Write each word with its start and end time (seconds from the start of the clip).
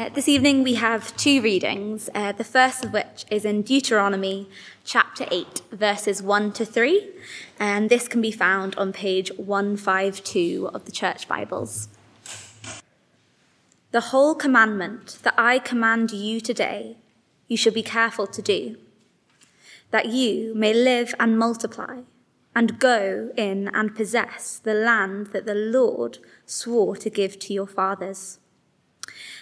Uh, 0.00 0.08
this 0.08 0.28
evening 0.28 0.62
we 0.62 0.76
have 0.76 1.14
two 1.18 1.42
readings, 1.42 2.08
uh, 2.14 2.32
the 2.32 2.42
first 2.42 2.86
of 2.86 2.92
which 2.94 3.26
is 3.30 3.44
in 3.44 3.60
Deuteronomy 3.60 4.48
chapter 4.82 5.26
8, 5.30 5.60
verses 5.72 6.22
1 6.22 6.52
to 6.52 6.64
3, 6.64 7.06
and 7.58 7.90
this 7.90 8.08
can 8.08 8.22
be 8.22 8.30
found 8.30 8.74
on 8.76 8.94
page 8.94 9.30
152 9.36 10.70
of 10.72 10.86
the 10.86 10.90
Church 10.90 11.28
Bibles. 11.28 11.90
The 13.90 14.00
whole 14.00 14.34
commandment 14.34 15.18
that 15.22 15.34
I 15.36 15.58
command 15.58 16.12
you 16.12 16.40
today, 16.40 16.96
you 17.46 17.58
shall 17.58 17.74
be 17.74 17.82
careful 17.82 18.26
to 18.26 18.40
do, 18.40 18.78
that 19.90 20.06
you 20.06 20.54
may 20.54 20.72
live 20.72 21.14
and 21.20 21.38
multiply, 21.38 22.04
and 22.56 22.78
go 22.78 23.32
in 23.36 23.68
and 23.74 23.94
possess 23.94 24.62
the 24.64 24.72
land 24.72 25.26
that 25.34 25.44
the 25.44 25.54
Lord 25.54 26.20
swore 26.46 26.96
to 26.96 27.10
give 27.10 27.38
to 27.40 27.52
your 27.52 27.66
fathers. 27.66 28.38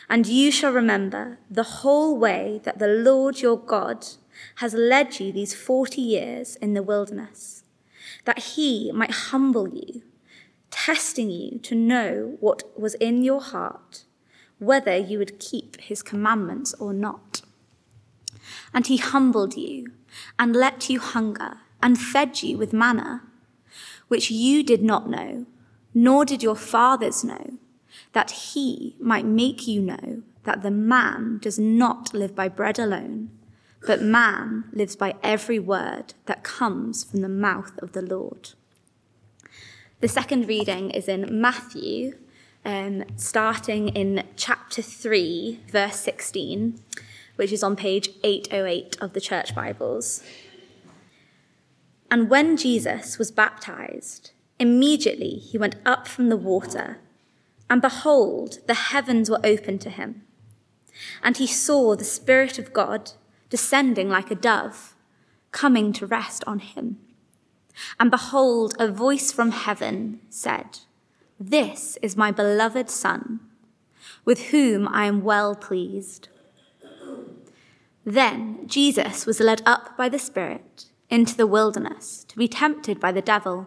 And 0.08 0.26
you 0.26 0.50
shall 0.50 0.72
remember 0.72 1.38
the 1.50 1.62
whole 1.62 2.16
way 2.16 2.60
that 2.64 2.78
the 2.78 2.88
Lord 2.88 3.40
your 3.40 3.58
God 3.58 4.06
has 4.56 4.72
led 4.72 5.20
you 5.20 5.32
these 5.32 5.54
forty 5.54 6.00
years 6.00 6.56
in 6.56 6.72
the 6.74 6.82
wilderness, 6.82 7.64
that 8.24 8.38
he 8.38 8.90
might 8.92 9.10
humble 9.10 9.68
you, 9.68 10.02
testing 10.70 11.30
you 11.30 11.58
to 11.58 11.74
know 11.74 12.36
what 12.40 12.78
was 12.78 12.94
in 12.94 13.22
your 13.22 13.40
heart, 13.40 14.04
whether 14.58 14.96
you 14.96 15.18
would 15.18 15.38
keep 15.38 15.80
his 15.80 16.02
commandments 16.02 16.72
or 16.74 16.92
not. 16.94 17.42
And 18.72 18.86
he 18.86 18.96
humbled 18.96 19.56
you 19.56 19.92
and 20.38 20.56
let 20.56 20.88
you 20.88 21.00
hunger 21.00 21.58
and 21.82 21.98
fed 21.98 22.42
you 22.42 22.56
with 22.56 22.72
manna, 22.72 23.22
which 24.08 24.30
you 24.30 24.62
did 24.62 24.82
not 24.82 25.08
know, 25.08 25.46
nor 25.92 26.24
did 26.24 26.42
your 26.42 26.56
fathers 26.56 27.22
know 27.22 27.58
that 28.12 28.30
he 28.30 28.96
might 29.00 29.24
make 29.24 29.66
you 29.66 29.82
know 29.82 30.22
that 30.44 30.62
the 30.62 30.70
man 30.70 31.38
does 31.42 31.58
not 31.58 32.14
live 32.14 32.34
by 32.34 32.48
bread 32.48 32.78
alone, 32.78 33.30
but 33.86 34.02
man 34.02 34.64
lives 34.72 34.96
by 34.96 35.14
every 35.22 35.58
word 35.58 36.14
that 36.26 36.42
comes 36.42 37.04
from 37.04 37.20
the 37.20 37.28
mouth 37.28 37.78
of 37.82 37.92
the 37.92 38.02
Lord. 38.02 38.50
The 40.00 40.08
second 40.08 40.48
reading 40.48 40.90
is 40.90 41.08
in 41.08 41.40
Matthew, 41.40 42.16
um, 42.64 43.04
starting 43.16 43.88
in 43.88 44.24
chapter 44.36 44.80
3, 44.80 45.60
verse 45.70 45.96
16, 45.96 46.80
which 47.36 47.52
is 47.52 47.62
on 47.62 47.76
page 47.76 48.10
808 48.22 48.96
of 49.00 49.12
the 49.12 49.20
Church 49.20 49.54
Bibles. 49.54 50.22
And 52.10 52.30
when 52.30 52.56
Jesus 52.56 53.18
was 53.18 53.30
baptized, 53.30 54.30
immediately 54.58 55.36
he 55.36 55.58
went 55.58 55.76
up 55.84 56.08
from 56.08 56.28
the 56.28 56.36
water 56.36 56.98
and 57.70 57.82
behold, 57.82 58.58
the 58.66 58.74
heavens 58.74 59.28
were 59.30 59.40
opened 59.44 59.80
to 59.82 59.90
him. 59.90 60.22
And 61.22 61.36
he 61.36 61.46
saw 61.46 61.94
the 61.94 62.04
Spirit 62.04 62.58
of 62.58 62.72
God 62.72 63.12
descending 63.50 64.08
like 64.08 64.30
a 64.30 64.34
dove, 64.34 64.94
coming 65.52 65.92
to 65.94 66.06
rest 66.06 66.44
on 66.46 66.58
him. 66.58 66.98
And 68.00 68.10
behold, 68.10 68.74
a 68.78 68.90
voice 68.90 69.32
from 69.32 69.52
heaven 69.52 70.20
said, 70.28 70.80
This 71.38 71.96
is 72.02 72.16
my 72.16 72.30
beloved 72.30 72.90
Son, 72.90 73.40
with 74.24 74.48
whom 74.48 74.88
I 74.88 75.06
am 75.06 75.22
well 75.22 75.54
pleased. 75.54 76.28
Then 78.04 78.66
Jesus 78.66 79.26
was 79.26 79.40
led 79.40 79.62
up 79.66 79.96
by 79.96 80.08
the 80.08 80.18
Spirit 80.18 80.86
into 81.10 81.36
the 81.36 81.46
wilderness 81.46 82.24
to 82.28 82.36
be 82.36 82.48
tempted 82.48 82.98
by 82.98 83.12
the 83.12 83.22
devil. 83.22 83.66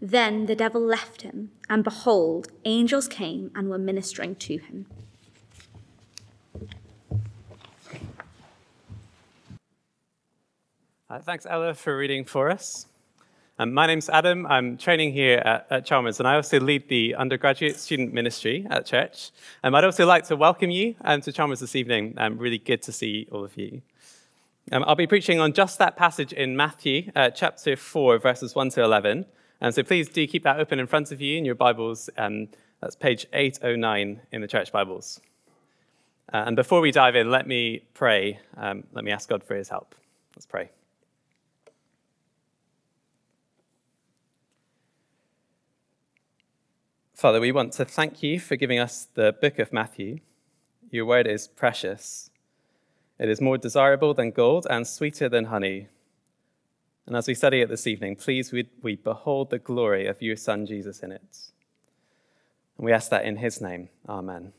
Then 0.00 0.46
the 0.46 0.54
devil 0.54 0.80
left 0.80 1.22
him, 1.22 1.52
and 1.70 1.82
behold, 1.82 2.48
angels 2.64 3.08
came 3.08 3.50
and 3.54 3.70
were 3.70 3.78
ministering 3.78 4.34
to 4.36 4.58
him. 4.58 4.86
Uh, 11.08 11.20
thanks, 11.20 11.46
Ella, 11.48 11.72
for 11.72 11.96
reading 11.96 12.24
for 12.24 12.50
us. 12.50 12.86
Um, 13.58 13.72
my 13.72 13.86
name's 13.86 14.10
Adam. 14.10 14.44
I'm 14.46 14.76
training 14.76 15.14
here 15.14 15.38
at, 15.38 15.66
at, 15.70 15.86
Chalmers, 15.86 16.18
and 16.18 16.28
I 16.28 16.34
also 16.34 16.60
lead 16.60 16.88
the 16.90 17.14
undergraduate 17.14 17.76
student 17.76 18.12
ministry 18.12 18.66
at 18.68 18.84
church. 18.84 19.30
Um, 19.64 19.74
I'd 19.74 19.84
also 19.84 20.04
like 20.04 20.26
to 20.26 20.36
welcome 20.36 20.70
you 20.70 20.94
um, 21.02 21.22
to 21.22 21.32
Chalmers 21.32 21.60
this 21.60 21.74
evening. 21.74 22.14
Um, 22.18 22.36
really 22.36 22.58
good 22.58 22.82
to 22.82 22.92
see 22.92 23.26
all 23.32 23.44
of 23.44 23.56
you. 23.56 23.80
Um, 24.72 24.84
I'll 24.86 24.94
be 24.94 25.06
preaching 25.06 25.40
on 25.40 25.54
just 25.54 25.78
that 25.78 25.96
passage 25.96 26.34
in 26.34 26.54
Matthew, 26.54 27.10
uh, 27.16 27.30
chapter 27.30 27.76
4, 27.76 28.18
verses 28.18 28.54
1 28.54 28.70
to 28.70 28.82
11. 28.82 29.24
And 29.60 29.74
so 29.74 29.82
please 29.82 30.08
do 30.08 30.26
keep 30.26 30.42
that 30.44 30.60
open 30.60 30.78
in 30.78 30.86
front 30.86 31.12
of 31.12 31.20
you 31.20 31.38
in 31.38 31.44
your 31.44 31.54
Bibles. 31.54 32.10
Um, 32.18 32.48
that's 32.80 32.94
page 32.94 33.26
809 33.32 34.20
in 34.32 34.40
the 34.40 34.46
church 34.46 34.70
Bibles. 34.70 35.20
Uh, 36.32 36.44
and 36.46 36.56
before 36.56 36.80
we 36.80 36.90
dive 36.90 37.16
in, 37.16 37.30
let 37.30 37.46
me 37.46 37.84
pray. 37.94 38.38
Um, 38.56 38.84
let 38.92 39.04
me 39.04 39.12
ask 39.12 39.28
God 39.28 39.42
for 39.42 39.54
his 39.54 39.68
help. 39.68 39.94
Let's 40.34 40.46
pray. 40.46 40.70
Father, 47.14 47.40
we 47.40 47.50
want 47.50 47.72
to 47.72 47.86
thank 47.86 48.22
you 48.22 48.38
for 48.38 48.56
giving 48.56 48.78
us 48.78 49.08
the 49.14 49.34
book 49.40 49.58
of 49.58 49.72
Matthew. 49.72 50.18
Your 50.90 51.06
word 51.06 51.26
is 51.26 51.48
precious. 51.48 52.30
It 53.18 53.30
is 53.30 53.40
more 53.40 53.56
desirable 53.56 54.12
than 54.12 54.32
gold 54.32 54.66
and 54.68 54.86
sweeter 54.86 55.28
than 55.28 55.46
honey. 55.46 55.88
And 57.06 57.16
as 57.16 57.28
we 57.28 57.34
study 57.34 57.60
it 57.60 57.68
this 57.68 57.86
evening, 57.86 58.16
please 58.16 58.50
we, 58.50 58.68
we 58.82 58.96
behold 58.96 59.50
the 59.50 59.60
glory 59.60 60.06
of 60.06 60.20
your 60.20 60.36
Son 60.36 60.66
Jesus 60.66 61.00
in 61.00 61.12
it. 61.12 61.38
And 62.76 62.84
we 62.84 62.92
ask 62.92 63.10
that 63.10 63.24
in 63.24 63.36
his 63.36 63.60
name. 63.60 63.88
Amen. 64.08 64.52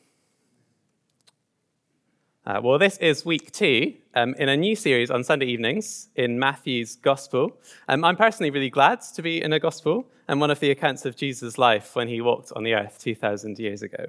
Uh, 2.45 2.61
well, 2.63 2.79
this 2.79 2.97
is 2.99 3.25
week 3.25 3.51
two 3.51 3.93
um, 4.15 4.33
in 4.35 4.47
a 4.47 4.55
new 4.55 4.77
series 4.77 5.11
on 5.11 5.21
Sunday 5.25 5.47
evenings 5.47 6.07
in 6.15 6.39
Matthew's 6.39 6.95
Gospel. 6.95 7.57
Um, 7.89 8.05
I'm 8.05 8.15
personally 8.15 8.49
really 8.49 8.69
glad 8.69 9.01
to 9.01 9.21
be 9.21 9.41
in 9.41 9.51
a 9.51 9.59
Gospel 9.59 10.07
and 10.29 10.39
one 10.39 10.49
of 10.49 10.61
the 10.61 10.71
accounts 10.71 11.05
of 11.05 11.17
Jesus' 11.17 11.57
life 11.57 11.97
when 11.97 12.07
he 12.07 12.21
walked 12.21 12.53
on 12.53 12.63
the 12.63 12.73
earth 12.73 12.99
2,000 13.01 13.59
years 13.59 13.81
ago. 13.81 14.05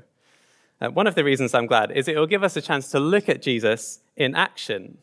Uh, 0.81 0.91
one 0.91 1.09
of 1.09 1.17
the 1.17 1.25
reasons 1.25 1.53
I'm 1.53 1.67
glad 1.67 1.91
is 1.91 2.07
it 2.07 2.17
will 2.17 2.29
give 2.29 2.45
us 2.45 2.57
a 2.57 2.63
chance 2.63 2.89
to 2.93 3.01
look 3.01 3.29
at 3.29 3.43
Jesus 3.43 3.99
in 4.17 4.37
action 4.37 4.99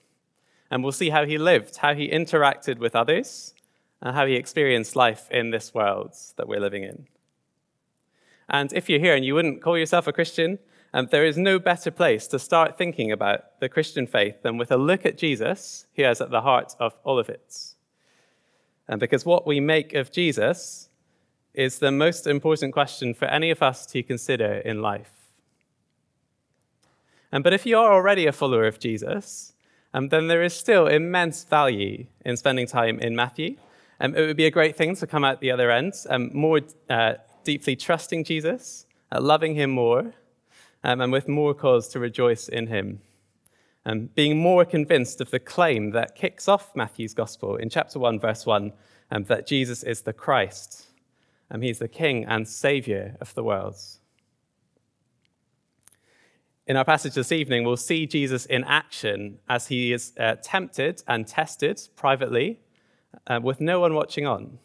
and 0.69 0.83
we'll 0.83 0.91
see 0.91 1.09
how 1.09 1.25
he 1.25 1.37
lived, 1.37 1.77
how 1.77 1.93
he 1.93 2.09
interacted 2.09 2.77
with 2.79 2.95
others, 2.95 3.53
and 4.01 4.15
how 4.15 4.25
he 4.25 4.35
experienced 4.35 4.95
life 4.95 5.29
in 5.31 5.51
this 5.51 5.73
world 5.73 6.15
that 6.37 6.47
we're 6.47 6.59
living 6.59 6.83
in. 6.83 7.07
And 8.49 8.71
if 8.73 8.89
you're 8.89 8.99
here 8.99 9.15
and 9.15 9.25
you 9.25 9.35
wouldn't 9.35 9.61
call 9.61 9.77
yourself 9.77 10.07
a 10.07 10.13
Christian, 10.13 10.59
um, 10.93 11.07
there 11.11 11.25
is 11.25 11.37
no 11.37 11.59
better 11.59 11.91
place 11.91 12.27
to 12.27 12.39
start 12.39 12.77
thinking 12.77 13.11
about 13.11 13.59
the 13.59 13.67
Christian 13.67 14.07
faith 14.07 14.43
than 14.43 14.57
with 14.57 14.71
a 14.71 14.77
look 14.77 15.05
at 15.05 15.17
Jesus, 15.17 15.87
who 15.95 16.03
is 16.03 16.21
at 16.21 16.29
the 16.29 16.41
heart 16.41 16.75
of 16.79 16.93
all 17.03 17.19
of 17.19 17.29
it. 17.29 17.73
And 18.87 18.99
because 18.99 19.25
what 19.25 19.47
we 19.47 19.59
make 19.59 19.93
of 19.93 20.11
Jesus 20.11 20.89
is 21.53 21.79
the 21.79 21.91
most 21.91 22.27
important 22.27 22.73
question 22.73 23.13
for 23.13 23.25
any 23.25 23.49
of 23.49 23.63
us 23.63 23.85
to 23.87 24.03
consider 24.03 24.53
in 24.53 24.81
life. 24.81 25.11
Um, 27.31 27.41
but 27.41 27.53
if 27.53 27.65
you 27.65 27.77
are 27.77 27.91
already 27.91 28.27
a 28.27 28.31
follower 28.31 28.65
of 28.65 28.79
Jesus, 28.79 29.53
um, 29.95 30.09
then 30.09 30.27
there 30.27 30.43
is 30.43 30.53
still 30.53 30.87
immense 30.87 31.45
value 31.45 32.05
in 32.25 32.35
spending 32.35 32.67
time 32.67 32.99
in 32.99 33.15
Matthew. 33.15 33.55
Um, 34.01 34.13
it 34.13 34.27
would 34.27 34.35
be 34.35 34.45
a 34.45 34.51
great 34.51 34.75
thing 34.75 34.93
to 34.97 35.07
come 35.07 35.23
out 35.23 35.39
the 35.39 35.51
other 35.51 35.71
end, 35.71 35.93
um, 36.09 36.31
more 36.33 36.59
uh, 36.89 37.13
deeply 37.45 37.77
trusting 37.77 38.25
Jesus, 38.25 38.87
uh, 39.13 39.21
loving 39.21 39.55
him 39.55 39.69
more, 39.69 40.13
um, 40.83 40.99
and 40.99 41.13
with 41.13 41.29
more 41.29 41.53
cause 41.53 41.87
to 41.89 41.99
rejoice 41.99 42.49
in 42.49 42.67
him. 42.67 42.99
Um, 43.85 44.09
being 44.15 44.37
more 44.37 44.65
convinced 44.65 45.21
of 45.21 45.31
the 45.31 45.39
claim 45.39 45.91
that 45.91 46.13
kicks 46.13 46.49
off 46.49 46.75
Matthew's 46.75 47.13
gospel 47.13 47.55
in 47.55 47.69
chapter 47.69 47.97
1, 47.97 48.19
verse 48.19 48.45
1, 48.45 48.73
um, 49.11 49.23
that 49.23 49.47
Jesus 49.47 49.81
is 49.81 50.01
the 50.01 50.11
Christ, 50.11 50.87
and 51.49 51.63
he's 51.63 51.79
the 51.79 51.87
King 51.87 52.25
and 52.25 52.45
Savior 52.45 53.15
of 53.21 53.33
the 53.33 53.45
world. 53.45 53.77
In 56.67 56.77
our 56.77 56.85
passage 56.85 57.13
this 57.13 57.31
evening, 57.31 57.63
we'll 57.63 57.77
see 57.77 58.07
Jesus 58.07 58.47
in 58.47 58.63
action 58.63 59.37
as 59.47 59.67
he 59.67 59.93
is 59.93 60.13
uh, 60.19 60.37
tempted 60.41 61.03
and 61.07 61.27
tested 61.27 61.79
privately 61.95 62.59
uh, 63.27 63.39
with 63.43 63.61
no 63.61 63.79
one 63.79 63.93
watching 63.93 64.25
on. 64.25 64.57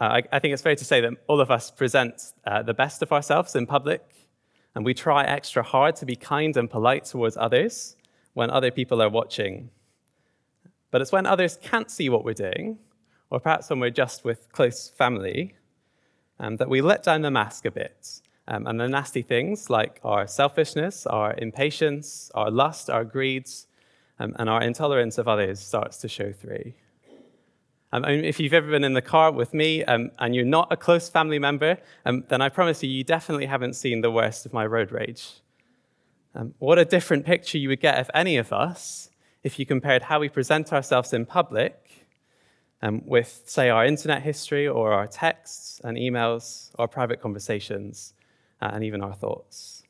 Uh, 0.00 0.04
I, 0.04 0.22
I, 0.30 0.38
think 0.38 0.52
it's 0.52 0.62
fair 0.62 0.76
to 0.76 0.84
say 0.84 1.00
that 1.00 1.14
all 1.26 1.40
of 1.40 1.50
us 1.50 1.72
present 1.72 2.32
uh, 2.46 2.62
the 2.62 2.72
best 2.72 3.02
of 3.02 3.10
ourselves 3.10 3.56
in 3.56 3.66
public, 3.66 4.28
and 4.76 4.84
we 4.84 4.94
try 4.94 5.24
extra 5.24 5.64
hard 5.64 5.96
to 5.96 6.06
be 6.06 6.14
kind 6.14 6.56
and 6.56 6.70
polite 6.70 7.06
towards 7.06 7.36
others 7.36 7.96
when 8.34 8.48
other 8.48 8.70
people 8.70 9.02
are 9.02 9.08
watching. 9.08 9.70
But 10.92 11.00
it's 11.00 11.10
when 11.10 11.26
others 11.26 11.58
can't 11.60 11.90
see 11.90 12.08
what 12.08 12.24
we're 12.24 12.32
doing, 12.32 12.78
or 13.28 13.40
perhaps 13.40 13.68
when 13.68 13.80
we're 13.80 13.90
just 13.90 14.24
with 14.24 14.52
close 14.52 14.88
family, 14.88 15.56
um, 16.38 16.58
that 16.58 16.68
we 16.68 16.80
let 16.80 17.02
down 17.02 17.22
the 17.22 17.30
mask 17.32 17.64
a 17.64 17.72
bit 17.72 18.20
um, 18.48 18.66
and 18.66 18.80
the 18.80 18.88
nasty 18.88 19.22
things 19.22 19.70
like 19.70 20.00
our 20.04 20.26
selfishness, 20.26 21.06
our 21.06 21.34
impatience, 21.38 22.30
our 22.34 22.50
lust, 22.50 22.90
our 22.90 23.04
greeds, 23.04 23.66
um, 24.18 24.34
and 24.38 24.50
our 24.50 24.62
intolerance 24.62 25.18
of 25.18 25.28
others 25.28 25.60
starts 25.60 25.98
to 25.98 26.08
show 26.08 26.32
through. 26.32 26.72
Um, 27.92 28.04
if 28.04 28.38
you've 28.38 28.52
ever 28.52 28.70
been 28.70 28.84
in 28.84 28.92
the 28.92 29.02
car 29.02 29.32
with 29.32 29.52
me 29.52 29.84
um, 29.84 30.10
and 30.20 30.34
you're 30.34 30.44
not 30.44 30.68
a 30.70 30.76
close 30.76 31.08
family 31.08 31.40
member, 31.40 31.76
um, 32.06 32.24
then 32.28 32.40
I 32.40 32.48
promise 32.48 32.82
you, 32.82 32.88
you 32.88 33.02
definitely 33.02 33.46
haven't 33.46 33.74
seen 33.74 34.00
the 34.00 34.10
worst 34.10 34.46
of 34.46 34.52
my 34.52 34.64
road 34.64 34.92
rage. 34.92 35.40
Um, 36.34 36.54
what 36.58 36.78
a 36.78 36.84
different 36.84 37.26
picture 37.26 37.58
you 37.58 37.68
would 37.68 37.80
get 37.80 37.98
of 37.98 38.08
any 38.14 38.36
of 38.36 38.52
us 38.52 39.10
if 39.42 39.58
you 39.58 39.66
compared 39.66 40.02
how 40.02 40.20
we 40.20 40.28
present 40.28 40.72
ourselves 40.72 41.12
in 41.12 41.26
public 41.26 42.06
um, 42.82 43.02
with, 43.04 43.42
say, 43.46 43.70
our 43.70 43.84
internet 43.84 44.22
history 44.22 44.68
or 44.68 44.92
our 44.92 45.08
texts 45.08 45.80
and 45.82 45.96
emails 45.96 46.70
or 46.78 46.86
private 46.86 47.20
conversations 47.20 48.14
uh, 48.60 48.70
and 48.72 48.84
even 48.84 49.02
our 49.02 49.14
thoughts. 49.14 49.82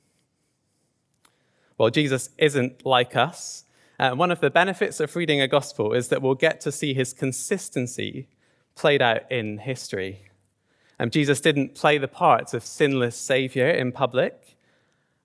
Well, 1.78 1.90
Jesus 1.90 2.31
isn't 2.37 2.84
like 2.84 3.17
us. 3.17 3.64
Uh, 3.99 4.11
one 4.12 4.31
of 4.31 4.40
the 4.40 4.50
benefits 4.50 5.00
of 5.00 5.17
reading 5.17 5.40
a 5.40 5.49
gospel 5.49 5.93
is 5.93 6.08
that 6.08 6.22
we'll 6.22 6.34
get 6.34 6.61
to 6.62 6.72
see 6.72 6.94
his 6.94 7.12
consistency 7.12 8.28
played 8.75 9.02
out 9.02 9.31
in 9.31 9.58
history. 9.58 10.31
Um, 10.99 11.11
Jesus 11.11 11.40
didn't 11.40 11.75
play 11.75 11.96
the 11.99 12.08
part 12.08 12.52
of 12.52 12.64
sinless 12.64 13.17
Savior 13.17 13.69
in 13.69 13.93
public 13.93 14.56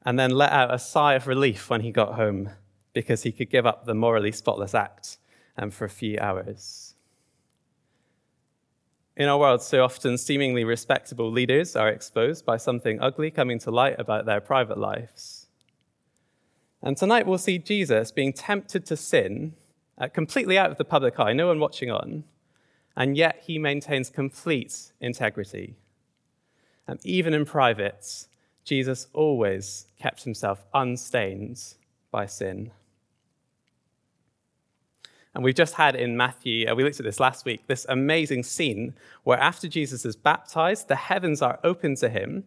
and 0.06 0.19
then 0.19 0.31
let 0.31 0.51
out 0.51 0.74
a 0.74 0.80
sigh 0.80 1.15
of 1.15 1.27
relief 1.27 1.69
when 1.69 1.81
he 1.81 1.91
got 1.91 2.13
home 2.13 2.51
because 2.94 3.24
he 3.24 3.31
could 3.31 3.50
give 3.50 3.65
up 3.65 3.86
the 3.86 3.94
morally 3.94 4.31
spotless 4.31 4.74
act 4.74 5.18
um, 5.57 5.71
for 5.71 5.86
a 5.86 5.89
few 5.89 6.18
hours. 6.19 6.84
In 9.17 9.29
our 9.29 9.38
world, 9.38 9.62
so 9.62 9.81
often 9.81 10.17
seemingly 10.17 10.65
respectable 10.65 11.31
leaders 11.31 11.77
are 11.77 11.88
exposed 11.88 12.45
by 12.45 12.57
something 12.57 13.00
ugly 13.00 13.31
coming 13.31 13.59
to 13.59 13.71
light 13.71 13.95
about 13.97 14.25
their 14.25 14.41
private 14.41 14.77
lives. 14.77 15.47
And 16.81 16.97
tonight 16.97 17.25
we'll 17.25 17.38
see 17.38 17.57
Jesus 17.57 18.12
being 18.12 18.33
tempted 18.33 18.85
to 18.88 18.97
sin, 18.97 19.53
uh, 19.97 20.09
completely 20.09 20.57
out 20.57 20.69
of 20.69 20.77
the 20.77 20.83
public 20.83 21.17
eye, 21.17 21.31
no 21.31 21.47
one 21.47 21.59
watching 21.59 21.89
on, 21.89 22.25
and 22.97 23.15
yet 23.15 23.44
he 23.47 23.57
maintains 23.57 24.09
complete 24.09 24.91
integrity. 25.00 25.75
And 26.85 27.00
even 27.06 27.33
in 27.33 27.45
private, 27.45 28.27
Jesus 28.65 29.07
always 29.13 29.85
kept 29.97 30.25
himself 30.25 30.65
unstained 30.73 31.63
by 32.12 32.25
sin. 32.25 32.71
And 35.35 35.43
we've 35.43 35.53
just 35.53 35.73
had 35.73 35.97
in 35.97 36.15
Matthew, 36.15 36.65
uh, 36.65 36.75
we 36.75 36.85
looked 36.85 36.99
at 36.99 37.05
this 37.05 37.19
last 37.19 37.43
week, 37.43 37.67
this 37.67 37.85
amazing 37.89 38.43
scene 38.43 38.95
where 39.25 39.37
after 39.37 39.67
Jesus 39.67 40.05
is 40.05 40.15
baptized, 40.15 40.87
the 40.87 40.95
heavens 40.95 41.41
are 41.41 41.59
open 41.61 41.95
to 41.97 42.07
him, 42.07 42.45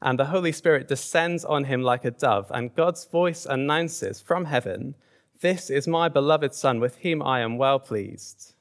and 0.00 0.18
the 0.18 0.24
Holy 0.24 0.50
Spirit 0.50 0.88
descends 0.88 1.44
on 1.44 1.64
him 1.64 1.82
like 1.82 2.06
a 2.06 2.10
dove, 2.10 2.50
and 2.50 2.74
God's 2.74 3.04
voice 3.04 3.44
announces 3.44 4.22
from 4.22 4.46
heaven, 4.46 4.94
This 5.42 5.68
is 5.68 5.86
my 5.86 6.08
beloved 6.08 6.54
Son, 6.54 6.80
with 6.80 6.96
whom 6.96 7.22
I 7.22 7.40
am 7.40 7.58
well 7.58 7.78
pleased. 7.78 8.54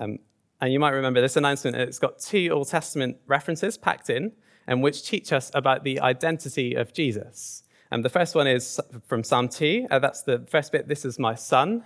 Um, 0.00 0.18
and 0.60 0.72
you 0.72 0.80
might 0.80 0.90
remember 0.90 1.20
this 1.20 1.36
announcement, 1.36 1.76
it's 1.76 2.00
got 2.00 2.18
two 2.18 2.48
Old 2.52 2.68
Testament 2.68 3.18
references 3.28 3.78
packed 3.78 4.10
in, 4.10 4.32
and 4.66 4.82
which 4.82 5.08
teach 5.08 5.32
us 5.32 5.52
about 5.54 5.84
the 5.84 6.00
identity 6.00 6.74
of 6.74 6.92
Jesus. 6.92 7.62
And 7.92 8.04
the 8.04 8.08
first 8.08 8.34
one 8.34 8.48
is 8.48 8.80
from 9.06 9.22
Psalm 9.22 9.48
2. 9.48 9.86
Uh, 9.88 10.00
that's 10.00 10.22
the 10.22 10.44
first 10.50 10.72
bit, 10.72 10.88
This 10.88 11.04
is 11.04 11.20
my 11.20 11.36
Son. 11.36 11.84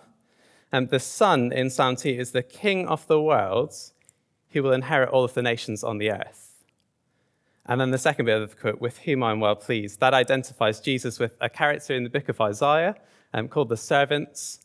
And 0.73 0.89
the 0.89 1.01
Son 1.01 1.53
in 1.53 1.69
Psalm 1.71 1.97
2 1.97 2.09
is 2.09 2.31
the 2.31 2.43
King 2.43 2.87
of 2.87 3.07
the 3.07 3.21
world 3.21 3.75
who 4.51 4.63
will 4.63 4.73
inherit 4.73 5.11
all 5.11 5.25
of 5.25 5.35
the 5.35 5.43
nations 5.43 5.83
on 5.83 5.99
the 5.99 6.11
earth. 6.11 6.65
And 7.67 7.81
then 7.81 7.91
the 7.91 7.99
second 7.99 8.27
bit 8.27 8.41
of 8.41 8.51
the 8.51 8.57
quote, 8.57 8.81
with 8.81 8.99
whom 8.99 9.23
I 9.23 9.33
am 9.33 9.41
well 9.41 9.57
pleased, 9.57 10.01
that 10.01 10.15
identifies 10.15 10.81
Jesus 10.81 11.19
with 11.19 11.37
a 11.41 11.49
character 11.49 11.95
in 11.95 12.05
the 12.05 12.11
book 12.11 12.29
of 12.29 12.41
Isaiah 12.41 12.97
um, 13.33 13.49
called 13.49 13.69
the 13.69 13.77
servants. 13.77 14.61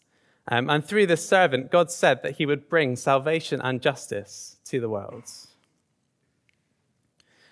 Um, 0.48 0.70
and 0.70 0.84
through 0.86 1.08
this 1.08 1.28
servant, 1.28 1.72
God 1.72 1.92
said 1.92 2.24
that 2.24 2.38
he 2.38 2.46
would 2.46 2.70
bring 2.70 2.96
salvation 2.96 3.62
and 3.62 3.82
justice 3.82 4.58
to 4.66 4.80
the 4.80 4.90
world. 4.90 5.26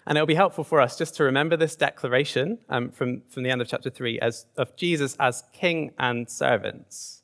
And 0.06 0.18
it'll 0.18 0.28
be 0.28 0.36
helpful 0.36 0.64
for 0.64 0.82
us 0.82 0.98
just 0.98 1.16
to 1.16 1.24
remember 1.24 1.56
this 1.56 1.76
declaration 1.76 2.60
um, 2.70 2.92
from, 2.92 3.22
from 3.30 3.44
the 3.44 3.50
end 3.50 3.62
of 3.62 3.68
chapter 3.68 3.90
3 3.90 4.20
as, 4.20 4.46
of 4.58 4.76
Jesus 4.76 5.16
as 5.20 5.44
king 5.54 5.92
and 5.98 6.30
servants 6.30 7.23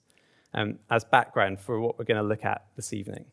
um, 0.53 0.79
as 0.89 1.03
background 1.03 1.59
for 1.59 1.79
what 1.79 1.97
we're 1.97 2.05
going 2.05 2.21
to 2.21 2.27
look 2.27 2.45
at 2.45 2.65
this 2.75 2.93
evening. 2.93 3.25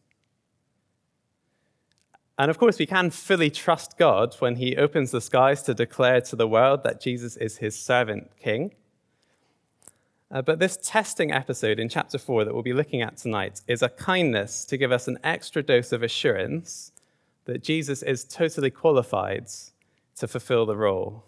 And 2.38 2.50
of 2.50 2.58
course, 2.58 2.78
we 2.78 2.86
can 2.86 3.10
fully 3.10 3.50
trust 3.50 3.96
God 3.96 4.34
when 4.40 4.56
He 4.56 4.76
opens 4.76 5.10
the 5.10 5.20
skies 5.20 5.62
to 5.62 5.74
declare 5.74 6.20
to 6.22 6.36
the 6.36 6.46
world 6.46 6.82
that 6.82 7.00
Jesus 7.00 7.36
is 7.36 7.58
His 7.58 7.78
servant 7.78 8.30
king. 8.38 8.72
Uh, 10.30 10.42
but 10.42 10.58
this 10.58 10.76
testing 10.82 11.32
episode 11.32 11.78
in 11.78 11.88
chapter 11.88 12.18
4 12.18 12.44
that 12.44 12.52
we'll 12.52 12.62
be 12.62 12.72
looking 12.72 13.00
at 13.00 13.16
tonight 13.16 13.60
is 13.68 13.80
a 13.80 13.88
kindness 13.88 14.64
to 14.66 14.76
give 14.76 14.90
us 14.90 15.06
an 15.06 15.18
extra 15.22 15.62
dose 15.62 15.92
of 15.92 16.02
assurance 16.02 16.92
that 17.44 17.62
Jesus 17.62 18.02
is 18.02 18.24
totally 18.24 18.70
qualified 18.70 19.46
to 20.16 20.26
fulfill 20.26 20.66
the 20.66 20.76
role. 20.76 21.24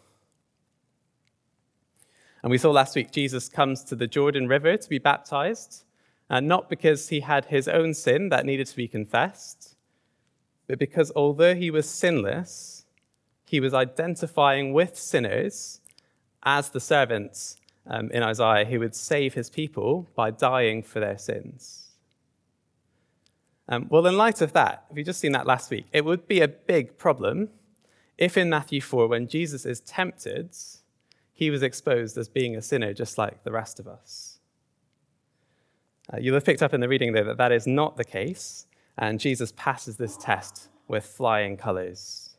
And 2.43 2.51
we 2.51 2.59
saw 2.59 2.71
last 2.71 2.95
week 2.95 3.11
Jesus 3.11 3.49
comes 3.49 3.83
to 3.85 3.97
the 3.97 4.07
Jordan 4.07 4.47
River 4.49 4.77
to 4.77 4.89
be 4.89 4.99
baptized, 4.99 5.85
and 6.31 6.47
not 6.47 6.69
because 6.69 7.09
he 7.09 7.21
had 7.21 7.47
his 7.47 7.69
own 7.69 7.95
sin 7.95 8.29
that 8.29 8.47
needed 8.47 8.67
to 8.67 8.77
be 8.77 8.89
confessed, 8.89 9.77
but 10.67 10.79
because 10.79 11.11
although 11.17 11.55
he 11.55 11.71
was 11.71 11.89
sinless, 11.89 12.85
he 13.45 13.61
was 13.61 13.73
identifying 13.73 14.73
with 14.73 14.99
sinners 14.99 15.81
as 16.43 16.71
the 16.71 16.81
servants 16.81 17.57
um, 17.87 18.11
in 18.11 18.23
Isaiah 18.23 18.67
who 18.67 18.81
would 18.81 18.95
save 18.95 19.35
his 19.35 19.49
people 19.49 20.09
by 20.15 20.31
dying 20.31 20.83
for 20.83 21.01
their 21.01 21.17
sins. 21.17 21.93
Um, 23.71 23.87
well, 23.89 24.07
in 24.07 24.17
light 24.17 24.41
of 24.41 24.53
that, 24.53 24.85
if 24.91 24.97
you've 24.97 25.07
just 25.07 25.21
seen 25.21 25.33
that 25.33 25.47
last 25.47 25.71
week, 25.71 25.87
it 25.93 26.05
would 26.05 26.29
be 26.29 26.41
a 26.41 26.49
big 26.49 26.99
problem 26.99 27.49
if 28.19 28.37
in 28.37 28.51
Matthew 28.51 28.81
4, 28.81 29.07
when 29.07 29.29
Jesus 29.29 29.65
is 29.65 29.81
tempted, 29.81 30.51
he 31.39 31.51
was 31.51 31.63
exposed 31.63 32.19
as 32.19 32.29
being 32.29 32.57
a 32.57 32.61
sinner 32.61 32.93
just 32.93 33.17
like 33.17 33.45
the 33.45 33.53
rest 33.53 33.79
of 33.79 33.87
us. 33.87 34.41
Uh, 36.13 36.17
you'll 36.19 36.35
have 36.35 36.45
picked 36.45 36.65
up 36.65 36.75
in 36.75 36.81
the 36.81 36.89
reading 36.89 37.13
there 37.13 37.23
that 37.23 37.37
that 37.37 37.53
is 37.53 37.65
not 37.65 37.97
the 37.97 38.03
case, 38.03 38.67
and 38.97 39.21
Jesus 39.21 39.53
passes 39.55 39.99
this 39.99 40.17
test 40.17 40.69
with 40.89 41.07
flying 41.07 41.57
colors. 41.57 42.37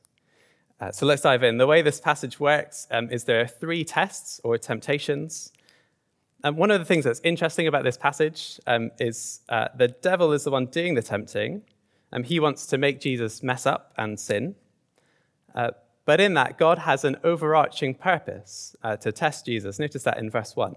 Uh, 0.81 0.91
so 0.91 1.05
let's 1.05 1.21
dive 1.21 1.43
in. 1.43 1.57
The 1.57 1.65
way 1.65 1.81
this 1.81 2.01
passage 2.01 2.41
works 2.41 2.87
um, 2.91 3.09
is 3.09 3.23
there 3.23 3.39
are 3.39 3.47
three 3.47 3.85
tests 3.85 4.41
or 4.43 4.57
temptations. 4.57 5.53
And 6.43 6.57
one 6.57 6.69
of 6.69 6.79
the 6.81 6.85
things 6.85 7.05
that's 7.05 7.21
interesting 7.23 7.67
about 7.67 7.85
this 7.85 7.95
passage 7.95 8.59
um, 8.67 8.91
is 8.99 9.39
uh, 9.47 9.69
the 9.77 9.87
devil 9.87 10.33
is 10.33 10.43
the 10.43 10.51
one 10.51 10.65
doing 10.65 10.95
the 10.95 11.01
tempting. 11.01 11.61
and 12.11 12.25
he 12.25 12.37
wants 12.41 12.65
to 12.65 12.77
make 12.77 12.99
Jesus 12.99 13.41
mess 13.43 13.65
up 13.65 13.93
and 13.97 14.19
sin. 14.19 14.55
Uh, 15.55 15.71
but 16.09 16.19
in 16.19 16.33
that, 16.33 16.57
God 16.57 16.79
has 16.79 17.05
an 17.05 17.17
overarching 17.23 17.93
purpose 17.93 18.75
uh, 18.81 18.97
to 18.97 19.11
test 19.11 19.45
Jesus. 19.45 19.77
Notice 19.77 20.01
that 20.05 20.17
in 20.17 20.31
verse 20.31 20.55
1. 20.55 20.75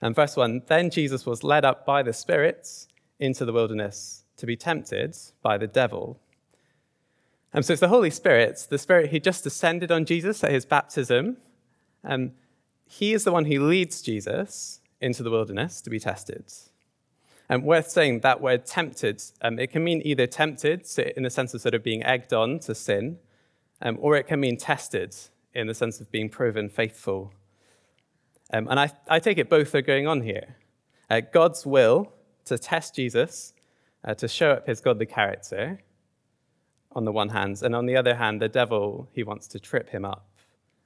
And 0.00 0.12
verse 0.12 0.34
1 0.34 0.62
Then 0.66 0.90
Jesus 0.90 1.24
was 1.24 1.44
led 1.44 1.64
up 1.64 1.86
by 1.86 2.02
the 2.02 2.12
spirits 2.12 2.88
into 3.20 3.44
the 3.44 3.52
wilderness 3.52 4.24
to 4.38 4.44
be 4.44 4.56
tempted 4.56 5.16
by 5.40 5.56
the 5.56 5.68
devil. 5.68 6.18
And 7.52 7.64
so 7.64 7.74
it's 7.74 7.80
the 7.80 7.86
Holy 7.86 8.10
Spirit, 8.10 8.66
the 8.70 8.76
Spirit 8.76 9.10
who 9.10 9.20
just 9.20 9.44
descended 9.44 9.92
on 9.92 10.04
Jesus 10.04 10.42
at 10.42 10.50
his 10.50 10.66
baptism. 10.66 11.36
Um, 12.02 12.32
he 12.84 13.12
is 13.12 13.22
the 13.22 13.30
one 13.30 13.44
who 13.44 13.64
leads 13.64 14.02
Jesus 14.02 14.80
into 15.00 15.22
the 15.22 15.30
wilderness 15.30 15.80
to 15.82 15.90
be 15.90 16.00
tested. 16.00 16.52
And 17.48 17.62
worth 17.62 17.88
saying 17.88 18.22
that 18.22 18.40
word 18.40 18.66
tempted, 18.66 19.22
um, 19.42 19.60
it 19.60 19.70
can 19.70 19.84
mean 19.84 20.02
either 20.04 20.26
tempted, 20.26 20.88
so 20.88 21.04
in 21.16 21.22
the 21.22 21.30
sense 21.30 21.54
of 21.54 21.60
sort 21.60 21.74
of 21.74 21.84
being 21.84 22.02
egged 22.02 22.32
on 22.32 22.58
to 22.58 22.74
sin, 22.74 23.20
um, 23.82 23.98
or 24.00 24.16
it 24.16 24.26
can 24.26 24.40
mean 24.40 24.56
tested 24.56 25.14
in 25.54 25.66
the 25.66 25.74
sense 25.74 26.00
of 26.00 26.10
being 26.10 26.28
proven 26.28 26.68
faithful. 26.68 27.32
Um, 28.52 28.68
and 28.68 28.78
I, 28.78 28.90
I, 29.08 29.18
take 29.18 29.38
it 29.38 29.50
both 29.50 29.74
are 29.74 29.82
going 29.82 30.06
on 30.06 30.22
here. 30.22 30.56
Uh, 31.10 31.20
God's 31.20 31.66
will 31.66 32.12
to 32.44 32.58
test 32.58 32.94
Jesus, 32.94 33.52
uh, 34.04 34.14
to 34.14 34.28
show 34.28 34.52
up 34.52 34.66
his 34.66 34.80
godly 34.80 35.06
character, 35.06 35.80
on 36.94 37.04
the 37.04 37.12
one 37.12 37.30
hand, 37.30 37.62
and 37.62 37.74
on 37.74 37.86
the 37.86 37.96
other 37.96 38.14
hand, 38.14 38.40
the 38.40 38.48
devil, 38.48 39.08
he 39.12 39.22
wants 39.22 39.48
to 39.48 39.58
trip 39.58 39.88
him 39.88 40.04
up 40.04 40.28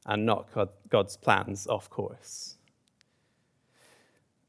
and 0.06 0.24
knock 0.24 0.52
God, 0.54 0.68
God's 0.88 1.16
plans 1.16 1.66
off 1.66 1.90
course. 1.90 2.56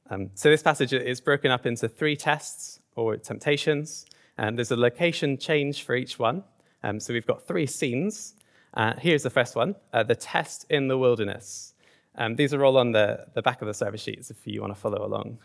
Um, 0.09 0.29
so 0.35 0.49
this 0.49 0.61
passage 0.61 0.93
is 0.93 1.19
broken 1.19 1.51
up 1.51 1.65
into 1.65 1.89
three 1.89 2.15
tests 2.15 2.79
or 2.95 3.17
temptations, 3.17 4.05
and 4.37 4.57
there's 4.57 4.71
a 4.71 4.77
location 4.77 5.37
change 5.37 5.83
for 5.83 5.95
each 5.95 6.19
one. 6.19 6.43
Um, 6.87 7.01
so 7.01 7.13
we've 7.13 7.27
got 7.27 7.45
three 7.45 7.65
scenes. 7.65 8.35
Uh, 8.73 8.93
here's 8.97 9.23
the 9.23 9.29
first 9.29 9.55
one 9.57 9.75
uh, 9.91 10.03
the 10.03 10.15
test 10.15 10.65
in 10.69 10.87
the 10.87 10.97
wilderness. 10.97 11.73
Um, 12.15 12.35
these 12.35 12.53
are 12.53 12.63
all 12.63 12.77
on 12.77 12.93
the, 12.93 13.27
the 13.33 13.41
back 13.41 13.61
of 13.61 13.67
the 13.67 13.73
service 13.73 14.01
sheets 14.01 14.31
if 14.31 14.47
you 14.47 14.61
want 14.61 14.73
to 14.73 14.79
follow 14.79 15.05
along. 15.05 15.37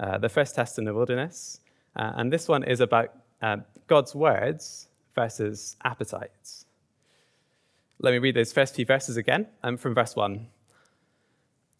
Uh, 0.00 0.18
the 0.18 0.28
first 0.28 0.56
test 0.56 0.76
in 0.76 0.84
the 0.84 0.92
wilderness. 0.92 1.60
Uh, 1.94 2.12
and 2.16 2.32
this 2.32 2.48
one 2.48 2.64
is 2.64 2.80
about 2.80 3.14
uh, 3.40 3.58
God's 3.86 4.14
words 4.14 4.88
versus 5.14 5.76
appetites. 5.84 6.66
Let 8.00 8.10
me 8.10 8.18
read 8.18 8.34
those 8.34 8.52
first 8.52 8.74
few 8.74 8.84
verses 8.84 9.16
again 9.16 9.46
um, 9.62 9.76
from 9.76 9.94
verse 9.94 10.16
1. 10.16 10.48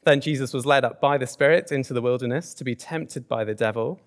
Then 0.05 0.21
Jesus 0.21 0.53
was 0.53 0.65
led 0.65 0.85
up 0.85 1.01
by 1.01 1.19
the 1.19 1.27
Spirit 1.27 1.73
into 1.73 1.93
the 1.93 2.01
wilderness 2.01 2.55
to 2.55 2.65
be 2.65 2.77
tempted 2.77 3.29
by 3.29 3.45
the 3.45 3.55
devil. 3.55 4.01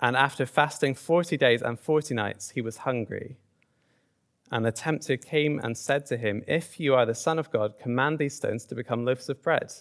And 0.00 0.16
after 0.16 0.46
fasting 0.46 0.94
40 0.94 1.36
days 1.36 1.62
and 1.62 1.78
40 1.78 2.14
nights, 2.14 2.50
he 2.50 2.60
was 2.60 2.78
hungry. 2.78 3.36
And 4.52 4.66
the 4.66 4.70
tempter 4.70 5.16
came 5.16 5.58
and 5.64 5.76
said 5.76 6.04
to 6.06 6.18
him, 6.18 6.44
If 6.46 6.78
you 6.78 6.94
are 6.94 7.06
the 7.06 7.14
Son 7.14 7.38
of 7.38 7.50
God, 7.50 7.78
command 7.80 8.18
these 8.18 8.36
stones 8.36 8.66
to 8.66 8.74
become 8.74 9.06
loaves 9.06 9.30
of 9.30 9.42
bread. 9.42 9.72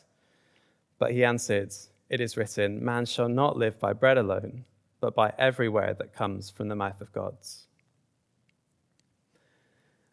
But 0.97 1.11
he 1.11 1.25
answered, 1.25 1.73
It 2.09 2.21
is 2.21 2.37
written, 2.37 2.83
Man 2.83 3.05
shall 3.05 3.27
not 3.27 3.57
live 3.57 3.77
by 3.81 3.91
bread 3.91 4.17
alone, 4.17 4.63
but 5.01 5.13
by 5.13 5.33
every 5.37 5.67
word 5.67 5.97
that 5.97 6.13
comes 6.13 6.49
from 6.49 6.69
the 6.69 6.75
mouth 6.77 7.01
of 7.01 7.11
God. 7.11 7.35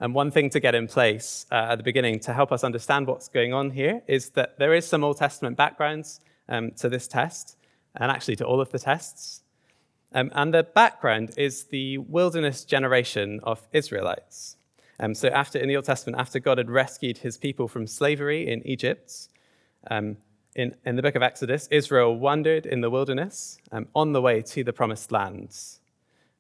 And 0.01 0.13
one 0.13 0.33
thing 0.33 0.51
to 0.51 0.61
get 0.61 0.75
in 0.75 0.89
place 0.89 1.47
uh, 1.53 1.69
at 1.71 1.77
the 1.77 1.85
beginning 1.85 2.19
to 2.21 2.33
help 2.33 2.51
us 2.51 2.65
understand 2.65 3.07
what's 3.07 3.29
going 3.29 3.53
on 3.53 3.71
here 3.71 4.03
is 4.09 4.31
that 4.31 4.59
there 4.59 4.75
is 4.75 4.85
some 4.87 5.05
Old 5.05 5.19
Testament 5.19 5.57
backgrounds 5.57 6.21
um, 6.49 6.73
to 6.73 6.89
this 6.89 7.07
test, 7.07 7.57
and 7.95 8.11
actually 8.11 8.37
to 8.37 8.45
all 8.45 8.61
of 8.61 8.71
the 8.71 8.79
tests. 8.81 9.43
Um, 10.13 10.31
and 10.35 10.55
the 10.55 10.63
background 10.63 11.33
is 11.37 11.65
the 11.65 11.99
wilderness 11.99 12.65
generation 12.65 13.41
of 13.43 13.67
Israelites. 13.73 14.57
Um, 15.01 15.15
so, 15.15 15.29
after 15.29 15.59
in 15.59 15.69
the 15.69 15.77
Old 15.77 15.85
Testament, 15.85 16.19
after 16.19 16.41
God 16.41 16.59
had 16.59 16.71
rescued 16.71 17.19
his 17.19 17.37
people 17.37 17.69
from 17.69 17.87
slavery 17.87 18.49
in 18.49 18.67
Egypt, 18.67 19.29
um, 19.91 20.17
in, 20.55 20.75
in 20.85 20.97
the 20.97 21.03
book 21.03 21.15
of 21.15 21.23
Exodus, 21.23 21.69
Israel 21.71 22.19
wandered 22.19 22.67
in 22.67 22.81
the 22.81 22.91
wilderness 22.91 23.59
um, 23.71 23.87
on 23.95 24.13
the 24.13 24.21
way 24.21 24.43
to 24.43 24.65
the 24.65 24.73
promised 24.73 25.13
lands. 25.13 25.81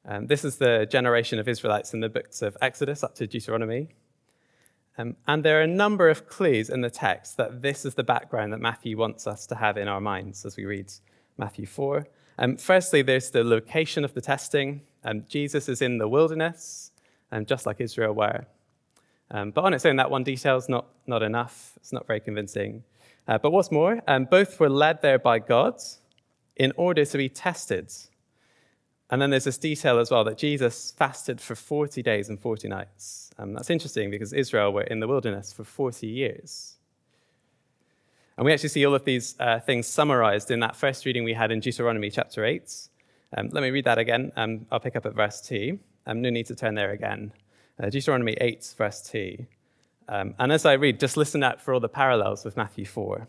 Um, 0.05 0.27
this 0.27 0.45
is 0.45 0.57
the 0.57 0.87
generation 0.91 1.39
of 1.39 1.47
Israelites 1.47 1.95
in 1.95 2.01
the 2.01 2.09
books 2.09 2.43
of 2.43 2.57
Exodus 2.61 3.05
up 3.05 3.15
to 3.17 3.27
Deuteronomy. 3.27 3.89
Um, 4.97 5.15
and 5.29 5.45
there 5.45 5.61
are 5.61 5.63
a 5.63 5.69
number 5.69 6.09
of 6.09 6.29
clues 6.29 6.71
in 6.71 6.81
the 6.81 6.91
text 6.91 7.37
that 7.37 7.63
this 7.63 7.85
is 7.85 7.95
the 7.95 8.03
background 8.03 8.53
that 8.53 8.61
Matthew 8.61 8.97
wants 8.97 9.29
us 9.29 9.47
to 9.47 9.55
have 9.55 9.77
in 9.77 9.87
our 9.87 10.01
minds 10.01 10.45
as 10.45 10.57
we 10.57 10.65
read 10.65 10.91
Matthew 11.37 11.67
4. 11.67 12.05
Um, 12.39 12.57
firstly, 12.57 13.03
there's 13.03 13.31
the 13.31 13.45
location 13.45 14.05
of 14.05 14.15
the 14.15 14.21
testing. 14.21 14.83
Um, 15.05 15.25
Jesus 15.29 15.69
is 15.69 15.83
in 15.83 15.99
the 15.99 16.09
wilderness, 16.09 16.93
um, 17.33 17.45
just 17.45 17.67
like 17.67 17.81
Israel 17.81 18.15
were. 18.15 18.47
Um, 19.31 19.51
but 19.51 19.65
on 19.65 19.75
its 19.75 19.85
own, 19.85 19.97
that 19.97 20.11
one 20.11 20.25
detail 20.25 20.57
is 20.57 20.69
not, 20.69 20.87
not 21.07 21.23
enough. 21.23 21.73
It's 21.77 21.93
not 21.93 22.07
very 22.07 22.21
convincing. 22.21 22.85
Uh, 23.27 23.37
but 23.39 23.51
what's 23.51 23.71
more, 23.71 24.01
both 24.31 24.59
were 24.59 24.71
led 24.71 25.03
there 25.03 25.19
by 25.19 25.39
God 25.39 25.75
in 26.57 26.73
order 26.77 27.05
to 27.05 27.19
be 27.19 27.29
tested 27.29 27.93
and 29.11 29.23
then 29.23 29.31
there's 29.31 29.45
this 29.45 29.59
detail 29.59 29.99
as 29.99 30.11
well 30.11 30.25
that 30.25 30.37
Jesus 30.37 30.91
fasted 30.91 31.41
for 31.41 31.55
40 31.55 32.03
days 32.03 32.29
and 32.29 32.39
40 32.39 32.69
nights. 32.69 33.31
Um, 33.39 33.55
that's 33.55 33.71
interesting 33.71 34.11
because 34.11 34.33
Israel 34.33 34.73
were 34.73 34.83
in 34.83 35.01
the 35.01 35.09
wilderness 35.09 35.53
for 35.53 35.65
40 35.65 36.07
years. 36.07 36.77
And 38.39 38.45
we 38.45 38.53
actually 38.53 38.69
see 38.69 38.87
all 38.87 38.95
of 38.95 39.05
these 39.05 39.35
uh, 39.41 39.59
things 39.59 39.89
summarized 39.89 40.53
in 40.53 40.61
that 40.61 40.77
first 40.77 41.05
reading 41.05 41.25
we 41.25 41.35
had 41.35 41.51
in 41.51 41.59
Deuteronomy 41.59 42.09
chapter 42.09 42.45
8. 42.45 42.73
Um, 43.37 43.49
let 43.51 43.63
me 43.63 43.71
read 43.71 43.85
that 43.87 43.99
again. 43.99 44.31
Um, 44.37 44.65
I'll 44.71 44.79
pick 44.79 44.95
up 44.95 45.05
at 45.07 45.15
verse 45.15 45.41
2. 45.41 45.77
Um, 46.07 46.23
no 46.23 46.31
need 46.31 46.47
to 46.47 46.55
turn 46.55 46.77
there 46.77 46.93
again. 46.93 47.33
Uh, 47.83 47.91
Deuteronomy 47.91 48.35
8, 48.41 48.75
verse 48.79 49.03
2. 49.11 49.45
Um, 50.09 50.37
and 50.39 50.53
as 50.53 50.65
I 50.65 50.75
read, 50.75 51.01
just 51.01 51.17
listen 51.17 51.43
out 51.43 51.61
for 51.61 51.75
all 51.75 51.81
the 51.81 51.89
parallels 51.89 52.45
with 52.45 52.57
Matthew 52.57 52.87
4. 52.87 53.27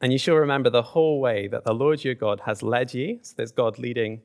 And 0.00 0.12
you 0.12 0.18
shall 0.18 0.34
remember 0.34 0.68
the 0.68 0.82
whole 0.82 1.20
way 1.20 1.46
that 1.46 1.62
the 1.62 1.72
Lord 1.72 2.02
your 2.02 2.14
God 2.16 2.40
has 2.44 2.60
led 2.60 2.92
you. 2.92 3.20
So 3.22 3.34
there's 3.36 3.52
God 3.52 3.78
leading 3.78 4.20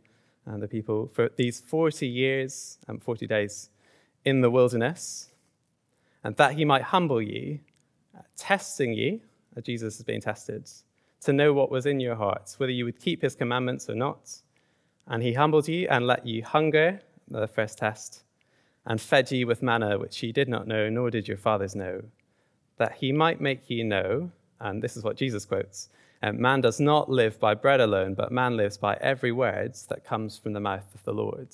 uh, 0.50 0.58
the 0.58 0.68
people 0.68 1.12
for 1.14 1.30
these 1.36 1.60
40 1.60 2.08
years 2.08 2.80
and 2.88 3.00
40 3.00 3.28
days 3.28 3.70
in 4.26 4.42
the 4.42 4.50
wilderness, 4.50 5.30
and 6.24 6.36
that 6.38 6.54
he 6.54 6.66
might 6.66 6.82
humble 6.82 7.22
you, 7.22 7.60
testing 8.38 8.94
you, 8.94 9.22
Jesus 9.64 9.98
is 9.98 10.04
being 10.04 10.22
tested, 10.22 10.70
to 11.22 11.34
know 11.34 11.52
what 11.52 11.70
was 11.70 11.86
in 11.86 12.00
your 12.00 12.16
hearts, 12.16 12.60
whether 12.60 12.72
you 12.72 12.86
would 12.86 13.00
keep 13.00 13.22
his 13.22 13.36
commandments 13.36 13.90
or 13.90 13.96
not. 13.96 14.32
And 15.08 15.22
he 15.22 15.34
humbled 15.34 15.68
you 15.68 15.88
and 15.90 16.08
let 16.08 16.26
you 16.26 16.44
hunger, 16.44 17.02
the 17.28 17.48
first 17.48 17.78
test, 17.78 18.24
and 18.86 19.02
fed 19.02 19.32
you 19.32 19.46
with 19.48 19.62
manna 19.62 20.00
which 20.00 20.24
ye 20.24 20.32
did 20.32 20.48
not 20.48 20.68
know, 20.68 20.90
nor 20.90 21.10
did 21.10 21.28
your 21.28 21.38
fathers 21.38 21.76
know, 21.76 22.04
that 22.78 22.94
he 22.94 23.12
might 23.12 23.42
make 23.42 23.70
you 23.70 23.84
know 23.84 24.32
and 24.60 24.82
this 24.82 24.98
is 24.98 25.04
what 25.04 25.16
Jesus 25.16 25.46
quotes 25.46 25.90
Man 26.22 26.62
does 26.62 26.80
not 26.80 27.10
live 27.10 27.40
by 27.40 27.54
bread 27.54 27.80
alone, 27.80 28.14
but 28.14 28.32
man 28.32 28.58
lives 28.58 28.78
by 28.78 28.98
every 29.00 29.32
word 29.32 29.76
that 29.88 30.04
comes 30.04 30.38
from 30.38 30.54
the 30.54 30.60
mouth 30.60 30.94
of 30.94 31.04
the 31.04 31.14
Lord. 31.14 31.50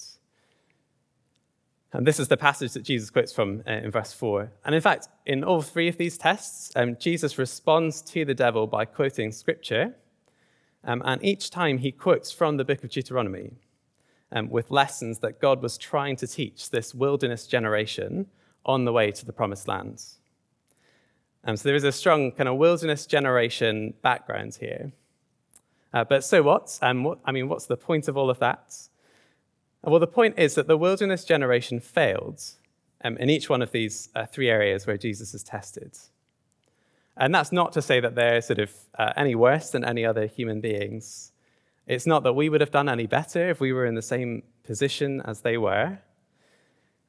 And 1.95 2.05
this 2.05 2.19
is 2.19 2.27
the 2.27 2.35
passage 2.35 2.73
that 2.73 2.83
Jesus 2.83 3.09
quotes 3.09 3.31
from 3.31 3.63
uh, 3.65 3.71
in 3.71 3.89
verse 3.89 4.11
4. 4.11 4.51
And 4.65 4.75
in 4.75 4.81
fact, 4.81 5.07
in 5.25 5.45
all 5.45 5.61
three 5.61 5.87
of 5.87 5.95
these 5.95 6.17
tests, 6.17 6.69
um, 6.75 6.97
Jesus 6.99 7.37
responds 7.37 8.01
to 8.01 8.25
the 8.25 8.33
devil 8.33 8.67
by 8.67 8.83
quoting 8.83 9.31
scripture. 9.31 9.95
Um, 10.83 11.01
and 11.05 11.23
each 11.23 11.51
time 11.51 11.77
he 11.77 11.93
quotes 11.93 12.33
from 12.33 12.57
the 12.57 12.65
book 12.65 12.83
of 12.83 12.89
Deuteronomy 12.89 13.53
um, 14.33 14.49
with 14.49 14.71
lessons 14.71 15.19
that 15.19 15.39
God 15.39 15.61
was 15.61 15.77
trying 15.77 16.17
to 16.17 16.27
teach 16.27 16.69
this 16.69 16.93
wilderness 16.93 17.47
generation 17.47 18.27
on 18.65 18.83
the 18.83 18.91
way 18.91 19.11
to 19.11 19.25
the 19.25 19.33
promised 19.33 19.65
lands. 19.65 20.17
Um, 21.45 21.55
so 21.55 21.69
there 21.69 21.75
is 21.75 21.85
a 21.85 21.93
strong 21.93 22.33
kind 22.33 22.49
of 22.49 22.57
wilderness 22.57 23.05
generation 23.05 23.93
background 24.01 24.57
here. 24.59 24.91
Uh, 25.93 26.03
but 26.03 26.25
so 26.25 26.43
what? 26.43 26.77
Um, 26.81 27.05
what? 27.05 27.19
I 27.23 27.31
mean, 27.31 27.47
what's 27.47 27.67
the 27.67 27.77
point 27.77 28.09
of 28.09 28.17
all 28.17 28.29
of 28.29 28.39
that? 28.39 28.75
Well, 29.85 29.99
the 29.99 30.07
point 30.07 30.39
is 30.39 30.55
that 30.55 30.67
the 30.67 30.77
wilderness 30.77 31.23
generation 31.25 31.79
failed 31.79 32.41
um, 33.03 33.17
in 33.17 33.29
each 33.29 33.49
one 33.49 33.61
of 33.61 33.71
these 33.71 34.09
uh, 34.15 34.25
three 34.25 34.49
areas 34.49 34.87
where 34.87 34.97
Jesus 34.97 35.35
is 35.35 35.43
tested. 35.43 35.95
And 37.15 37.33
that's 37.33 37.51
not 37.51 37.71
to 37.73 37.83
say 37.83 37.99
that 37.99 38.15
they're 38.15 38.41
sort 38.41 38.59
of 38.59 38.71
uh, 38.97 39.13
any 39.15 39.35
worse 39.35 39.69
than 39.69 39.85
any 39.85 40.03
other 40.03 40.25
human 40.25 40.59
beings. 40.59 41.31
It's 41.85 42.07
not 42.07 42.23
that 42.23 42.33
we 42.33 42.49
would 42.49 42.61
have 42.61 42.71
done 42.71 42.89
any 42.89 43.05
better 43.05 43.47
if 43.49 43.59
we 43.59 43.73
were 43.73 43.85
in 43.85 43.93
the 43.93 44.01
same 44.01 44.41
position 44.63 45.21
as 45.21 45.41
they 45.41 45.55
were. 45.55 45.99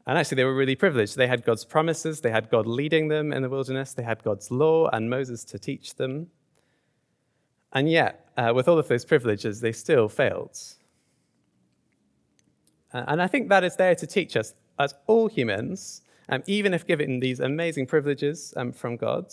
And 0.06 0.18
actually, 0.18 0.36
they 0.36 0.44
were 0.44 0.54
really 0.54 0.76
privileged. 0.76 1.16
They 1.16 1.26
had 1.26 1.44
God's 1.44 1.64
promises, 1.64 2.20
they 2.20 2.30
had 2.30 2.50
God 2.50 2.66
leading 2.66 3.08
them 3.08 3.32
in 3.32 3.42
the 3.42 3.48
wilderness, 3.48 3.94
they 3.94 4.02
had 4.02 4.22
God's 4.22 4.50
law 4.50 4.88
and 4.92 5.08
Moses 5.08 5.44
to 5.44 5.58
teach 5.58 5.94
them. 5.94 6.26
And 7.72 7.90
yet, 7.90 8.28
uh, 8.36 8.52
with 8.54 8.68
all 8.68 8.78
of 8.78 8.86
those 8.86 9.06
privileges, 9.06 9.60
they 9.60 9.72
still 9.72 10.08
failed. 10.08 10.56
Uh, 12.96 13.04
and 13.08 13.20
I 13.20 13.26
think 13.26 13.50
that 13.50 13.62
is 13.62 13.76
there 13.76 13.94
to 13.94 14.06
teach 14.06 14.38
us, 14.38 14.54
as 14.78 14.94
all 15.06 15.28
humans, 15.28 16.00
um, 16.30 16.42
even 16.46 16.72
if 16.72 16.86
given 16.86 17.20
these 17.20 17.40
amazing 17.40 17.84
privileges 17.84 18.54
um, 18.56 18.72
from 18.72 18.96
God, 18.96 19.26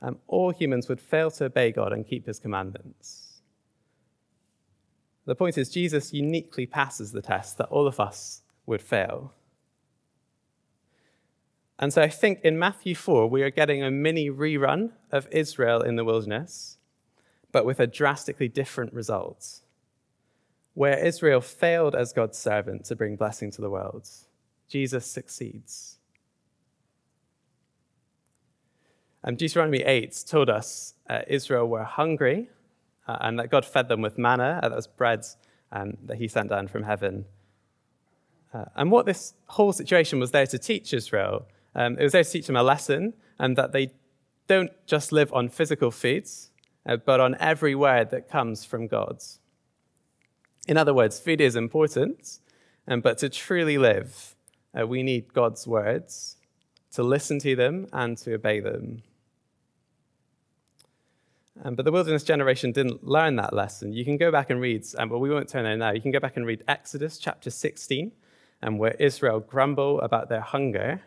um, 0.00 0.18
all 0.28 0.52
humans 0.52 0.88
would 0.88 1.00
fail 1.00 1.28
to 1.32 1.46
obey 1.46 1.72
God 1.72 1.92
and 1.92 2.06
keep 2.06 2.24
his 2.24 2.38
commandments. 2.38 3.40
The 5.24 5.34
point 5.34 5.58
is, 5.58 5.70
Jesus 5.70 6.12
uniquely 6.12 6.66
passes 6.66 7.10
the 7.10 7.20
test 7.20 7.58
that 7.58 7.66
all 7.66 7.88
of 7.88 7.98
us 7.98 8.42
would 8.64 8.80
fail. 8.80 9.32
And 11.80 11.92
so 11.92 12.00
I 12.00 12.08
think 12.08 12.42
in 12.44 12.60
Matthew 12.60 12.94
4, 12.94 13.26
we 13.26 13.42
are 13.42 13.50
getting 13.50 13.82
a 13.82 13.90
mini 13.90 14.30
rerun 14.30 14.92
of 15.10 15.26
Israel 15.32 15.82
in 15.82 15.96
the 15.96 16.04
wilderness, 16.04 16.78
but 17.50 17.66
with 17.66 17.80
a 17.80 17.88
drastically 17.88 18.46
different 18.46 18.92
result. 18.92 19.62
Where 20.74 20.98
Israel 20.98 21.40
failed 21.40 21.94
as 21.94 22.12
God's 22.12 22.38
servant 22.38 22.84
to 22.86 22.96
bring 22.96 23.16
blessing 23.16 23.50
to 23.52 23.60
the 23.60 23.70
world, 23.70 24.08
Jesus 24.68 25.06
succeeds. 25.06 25.98
Um, 29.22 29.36
Deuteronomy 29.36 29.82
8 29.82 30.24
told 30.28 30.50
us 30.50 30.94
uh, 31.08 31.22
Israel 31.26 31.66
were 31.66 31.84
hungry 31.84 32.50
uh, 33.06 33.18
and 33.20 33.38
that 33.38 33.50
God 33.50 33.64
fed 33.64 33.88
them 33.88 34.02
with 34.02 34.18
manna, 34.18 34.60
uh, 34.62 34.68
that 34.68 34.76
was 34.76 34.86
bread 34.86 35.24
um, 35.72 35.96
that 36.04 36.18
he 36.18 36.28
sent 36.28 36.50
down 36.50 36.68
from 36.68 36.84
heaven. 36.84 37.24
Uh, 38.52 38.64
and 38.76 38.90
what 38.90 39.06
this 39.06 39.34
whole 39.46 39.72
situation 39.72 40.20
was 40.20 40.30
there 40.30 40.46
to 40.46 40.58
teach 40.58 40.92
Israel, 40.92 41.46
um, 41.74 41.98
it 41.98 42.02
was 42.02 42.12
there 42.12 42.24
to 42.24 42.30
teach 42.30 42.46
them 42.46 42.56
a 42.56 42.62
lesson, 42.62 43.14
and 43.38 43.56
that 43.56 43.72
they 43.72 43.90
don't 44.46 44.70
just 44.86 45.10
live 45.10 45.32
on 45.32 45.48
physical 45.48 45.90
foods, 45.90 46.50
uh, 46.86 46.96
but 46.96 47.20
on 47.20 47.36
every 47.40 47.74
word 47.74 48.10
that 48.10 48.28
comes 48.28 48.64
from 48.64 48.86
God. 48.86 49.22
In 50.66 50.76
other 50.76 50.94
words, 50.94 51.20
food 51.20 51.40
is 51.40 51.56
important, 51.56 52.38
um, 52.88 53.00
but 53.00 53.18
to 53.18 53.28
truly 53.28 53.76
live, 53.76 54.34
uh, 54.78 54.86
we 54.86 55.02
need 55.02 55.32
God's 55.34 55.66
words, 55.66 56.36
to 56.92 57.02
listen 57.02 57.38
to 57.40 57.54
them 57.54 57.86
and 57.92 58.16
to 58.18 58.34
obey 58.34 58.60
them. 58.60 59.02
Um, 61.62 61.74
but 61.74 61.84
the 61.84 61.92
wilderness 61.92 62.24
generation 62.24 62.72
didn't 62.72 63.04
learn 63.04 63.36
that 63.36 63.52
lesson. 63.52 63.92
You 63.92 64.04
can 64.04 64.16
go 64.16 64.32
back 64.32 64.50
and 64.50 64.60
read, 64.60 64.84
um, 64.98 65.08
but 65.08 65.18
we 65.18 65.30
won't 65.30 65.48
turn 65.48 65.64
there 65.64 65.76
now. 65.76 65.92
You 65.92 66.00
can 66.00 66.10
go 66.10 66.18
back 66.18 66.36
and 66.36 66.46
read 66.46 66.64
Exodus 66.66 67.18
chapter 67.18 67.50
16, 67.50 68.10
um, 68.62 68.78
where 68.78 68.92
Israel 68.98 69.40
grumble 69.40 70.00
about 70.00 70.28
their 70.28 70.40
hunger. 70.40 71.02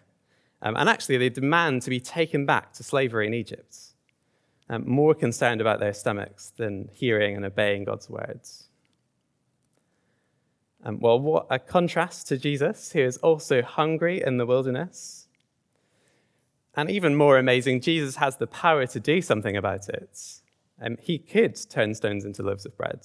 Um, 0.62 0.76
and 0.78 0.88
actually, 0.88 1.18
they 1.18 1.30
demand 1.30 1.82
to 1.84 1.90
be 1.90 2.00
taken 2.00 2.46
back 2.46 2.74
to 2.74 2.84
slavery 2.84 3.28
in 3.28 3.34
Egypt, 3.34 3.78
um, 4.70 4.88
more 4.88 5.14
concerned 5.14 5.62
about 5.62 5.80
their 5.80 5.94
stomachs 5.94 6.52
than 6.56 6.90
hearing 6.94 7.36
and 7.36 7.46
obeying 7.46 7.84
God's 7.84 8.10
words. 8.10 8.67
Um, 10.84 11.00
well, 11.00 11.20
what 11.20 11.48
a 11.50 11.60
contrast 11.60 12.28
to 12.28 12.38
Jesus, 12.38 12.92
who 12.92 13.00
is 13.00 13.18
also 13.18 13.62
hungry 13.62 14.22
in 14.26 14.38
the 14.38 14.46
wilderness. 14.46 15.28
And 16.76 16.90
even 16.92 17.16
more 17.16 17.38
amazing, 17.38 17.82
Jesus 17.82 18.18
has 18.18 18.38
the 18.38 18.48
power 18.48 18.86
to 18.88 19.00
do 19.00 19.22
something 19.22 19.58
about 19.58 19.90
it. 19.90 20.20
Um, 20.80 20.98
he 21.02 21.18
could 21.18 21.58
turn 21.70 21.96
stones 21.96 22.24
into 22.24 22.44
loaves 22.44 22.66
of 22.66 22.78
bread. 22.78 23.02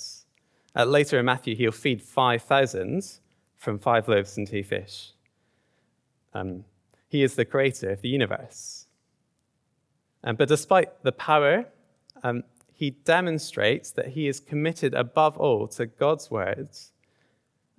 Uh, 0.77 0.85
later 0.85 1.19
in 1.19 1.25
Matthew, 1.25 1.57
he'll 1.57 1.73
feed 1.73 2.03
5,000 2.03 3.19
from 3.57 3.79
five 3.79 4.09
loaves 4.09 4.37
and 4.37 4.47
two 4.47 4.63
fish. 4.63 5.13
Um, 6.35 6.65
he 7.09 7.23
is 7.23 7.35
the 7.35 7.45
creator 7.45 7.91
of 7.91 8.03
the 8.03 8.09
universe. 8.09 8.87
Um, 10.25 10.37
but 10.37 10.49
despite 10.49 11.03
the 11.03 11.13
power, 11.13 11.67
um, 12.23 12.45
he 12.73 12.91
demonstrates 12.91 13.91
that 13.93 14.09
he 14.09 14.29
is 14.29 14.41
committed 14.41 14.95
above 14.95 15.37
all 15.39 15.67
to 15.69 15.87
God's 15.87 16.31
words 16.31 16.92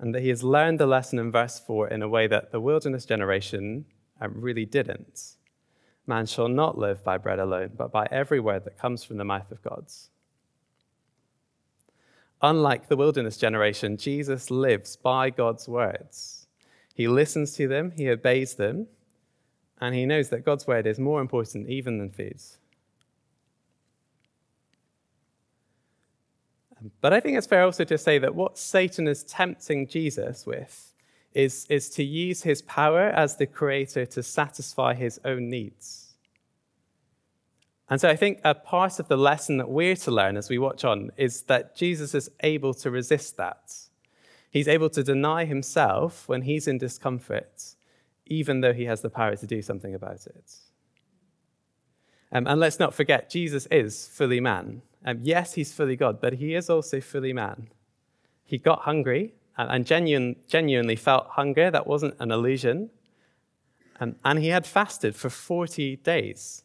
and 0.04 0.14
that 0.14 0.22
he 0.22 0.28
has 0.28 0.44
learned 0.44 0.82
the 0.82 0.86
lesson 0.86 1.18
in 1.18 1.32
verse 1.32 1.58
4 1.60 1.88
in 1.88 2.02
a 2.02 2.10
way 2.10 2.28
that 2.28 2.52
the 2.52 2.60
wilderness 2.60 3.06
generation 3.06 3.86
um, 4.20 4.34
really 4.36 4.66
didn't. 4.66 5.38
Man 6.06 6.26
shall 6.26 6.50
not 6.50 6.78
live 6.78 7.02
by 7.06 7.18
bread 7.18 7.40
alone, 7.40 7.72
but 7.78 7.90
by 7.90 8.10
every 8.12 8.42
word 8.42 8.66
that 8.66 8.78
comes 8.78 9.06
from 9.06 9.16
the 9.16 9.24
mouth 9.24 9.50
of 9.50 9.64
God. 9.64 9.86
Unlike 12.42 12.90
the 12.90 12.98
wilderness 12.98 13.38
generation, 13.38 13.96
Jesus 13.96 14.52
lives 14.52 14.98
by 14.98 15.30
God's 15.30 15.70
words. 15.70 16.48
He 16.94 17.08
listens 17.08 17.54
to 17.54 17.70
them, 17.70 17.94
he 17.96 18.10
obeys 18.10 18.56
them, 18.56 18.88
and 19.80 19.96
he 19.96 20.06
knows 20.06 20.28
that 20.30 20.44
God's 20.44 20.68
word 20.68 20.86
is 20.86 21.00
more 21.00 21.22
important 21.22 21.70
even 21.70 21.98
than 21.98 22.10
food. 22.10 22.42
But 27.02 27.14
I 27.14 27.20
think 27.20 27.38
it's 27.38 27.48
fair 27.48 27.64
also 27.64 27.84
to 27.86 27.98
say 27.98 28.18
that 28.20 28.36
what 28.36 28.58
Satan 28.58 29.08
is 29.08 29.24
tempting 29.24 29.88
Jesus 29.88 30.46
with 30.46 30.94
is, 31.34 31.66
is 31.70 31.90
to 31.92 32.04
use 32.04 32.44
his 32.44 32.62
power 32.62 33.08
as 33.08 33.38
the 33.38 33.46
creator 33.46 34.06
to 34.08 34.24
satisfy 34.24 34.94
his 34.94 35.20
own 35.26 35.50
needs. 35.50 36.14
And 37.90 38.00
so 38.00 38.10
I 38.10 38.16
think 38.16 38.40
a 38.44 38.56
part 38.56 39.00
of 39.00 39.08
the 39.08 39.18
lesson 39.18 39.58
that 39.58 39.70
we're 39.70 39.96
to 39.98 40.12
learn 40.12 40.38
as 40.38 40.50
we 40.50 40.58
watch 40.58 40.84
on 40.84 41.12
is 41.18 41.44
that 41.44 41.76
Jesus 41.76 42.16
is 42.16 42.30
able 42.40 42.74
to 42.76 42.90
resist 42.90 43.38
that. 43.38 43.76
He's 44.50 44.68
able 44.68 44.90
to 44.92 45.04
deny 45.04 45.46
himself 45.46 46.28
when 46.28 46.44
he's 46.44 46.68
in 46.68 46.78
discomfort, 46.78 47.76
even 48.26 48.62
though 48.62 48.74
he 48.74 48.86
has 48.86 49.02
the 49.02 49.10
power 49.10 49.36
to 49.36 49.48
do 49.48 49.62
something 49.62 49.94
about 49.96 50.26
it. 50.28 50.56
Um, 52.34 52.48
and 52.48 52.60
let's 52.60 52.80
not 52.80 52.94
forget, 52.96 53.30
Jesus 53.30 53.68
is 53.70 54.08
fully 54.08 54.40
man. 54.40 54.82
Um, 55.06 55.20
yes, 55.22 55.54
he's 55.54 55.72
fully 55.72 55.96
God, 55.96 56.20
but 56.20 56.34
he 56.34 56.56
is 56.56 56.70
also 56.70 57.00
fully 57.00 57.32
man. 57.32 57.68
He 58.44 58.58
got 58.58 58.82
hungry 58.82 59.34
and, 59.58 59.86
genuine, 59.86 60.38
genuinely 60.48 60.96
felt 60.96 61.28
hunger. 61.32 61.70
That 61.70 61.86
wasn't 61.86 62.16
an 62.20 62.32
illusion. 62.32 62.90
Um, 64.00 64.16
and 64.26 64.40
he 64.40 64.48
had 64.48 64.66
fasted 64.66 65.16
for 65.16 65.30
40 65.30 65.98
days. 65.98 66.64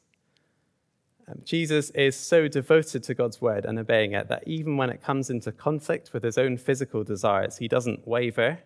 Um, 1.29 1.43
Jesus 1.45 1.91
is 1.91 2.17
so 2.17 2.49
devoted 2.49 3.03
to 3.05 3.15
God's 3.15 3.41
word 3.41 3.67
and 3.67 3.79
obeying 3.79 4.13
it 4.13 4.29
that 4.29 4.45
even 4.47 4.79
when 4.79 4.89
it 4.89 5.03
comes 5.03 5.29
into 5.29 5.53
conflict 5.53 6.15
with 6.15 6.23
his 6.23 6.39
own 6.39 6.57
physical 6.57 7.05
desires, 7.05 7.59
he 7.59 7.69
doesn't 7.69 8.09
waver. 8.09 8.61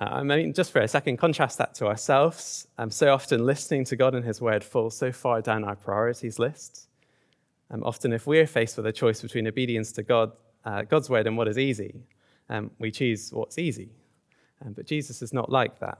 Uh, 0.00 0.04
I 0.04 0.22
mean, 0.22 0.52
just 0.52 0.72
for 0.72 0.80
a 0.80 0.88
second, 0.88 1.16
contrast 1.16 1.58
that 1.58 1.74
to 1.76 1.86
ourselves. 1.86 2.66
So 2.90 3.12
often, 3.12 3.46
listening 3.46 3.84
to 3.86 3.96
God 3.96 4.14
and 4.14 4.24
His 4.24 4.40
Word 4.40 4.62
falls 4.62 4.96
so 4.96 5.10
far 5.10 5.40
down 5.40 5.64
our 5.64 5.76
priorities 5.76 6.38
list. 6.38 6.88
Um, 7.70 7.82
often, 7.82 8.12
if 8.12 8.26
we're 8.26 8.46
faced 8.46 8.76
with 8.76 8.86
a 8.86 8.92
choice 8.92 9.22
between 9.22 9.46
obedience 9.46 9.92
to 9.92 10.02
God, 10.02 10.32
uh, 10.64 10.82
God's 10.82 11.08
word 11.08 11.26
and 11.26 11.36
what 11.36 11.48
is 11.48 11.58
easy, 11.58 11.94
um, 12.48 12.70
we 12.78 12.90
choose 12.90 13.32
what's 13.32 13.58
easy. 13.58 13.90
Um, 14.64 14.72
but 14.72 14.86
Jesus 14.86 15.22
is 15.22 15.32
not 15.32 15.50
like 15.50 15.78
that. 15.80 15.98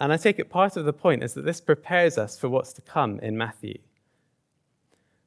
And 0.00 0.12
I 0.12 0.16
take 0.16 0.38
it 0.38 0.50
part 0.50 0.76
of 0.76 0.84
the 0.84 0.92
point 0.92 1.22
is 1.22 1.34
that 1.34 1.44
this 1.44 1.60
prepares 1.60 2.18
us 2.18 2.38
for 2.38 2.48
what's 2.48 2.72
to 2.74 2.82
come 2.82 3.20
in 3.20 3.36
Matthew. 3.36 3.78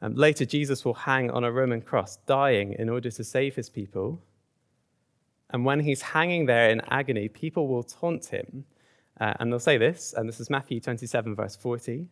Um, 0.01 0.15
later, 0.15 0.45
Jesus 0.45 0.83
will 0.83 0.93
hang 0.93 1.31
on 1.31 1.43
a 1.45 1.51
Roman 1.51 1.81
cross, 1.81 2.17
dying 2.25 2.73
in 2.77 2.89
order 2.89 3.09
to 3.09 3.23
save 3.23 3.55
his 3.55 3.69
people. 3.69 4.21
And 5.51 5.65
when 5.65 5.79
he's 5.79 6.01
hanging 6.01 6.45
there 6.45 6.69
in 6.69 6.81
agony, 6.89 7.29
people 7.29 7.67
will 7.67 7.83
taunt 7.83 8.25
him. 8.25 8.65
Uh, 9.19 9.33
and 9.39 9.51
they'll 9.51 9.59
say 9.59 9.77
this, 9.77 10.13
and 10.15 10.27
this 10.27 10.39
is 10.39 10.49
Matthew 10.49 10.79
27, 10.79 11.35
verse 11.35 11.55
40. 11.55 12.07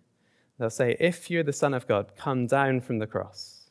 They'll 0.57 0.69
say, 0.69 0.95
If 0.99 1.29
you're 1.29 1.43
the 1.43 1.53
Son 1.53 1.73
of 1.73 1.87
God, 1.87 2.11
come 2.15 2.47
down 2.47 2.79
from 2.79 2.99
the 2.99 3.07
cross. 3.07 3.69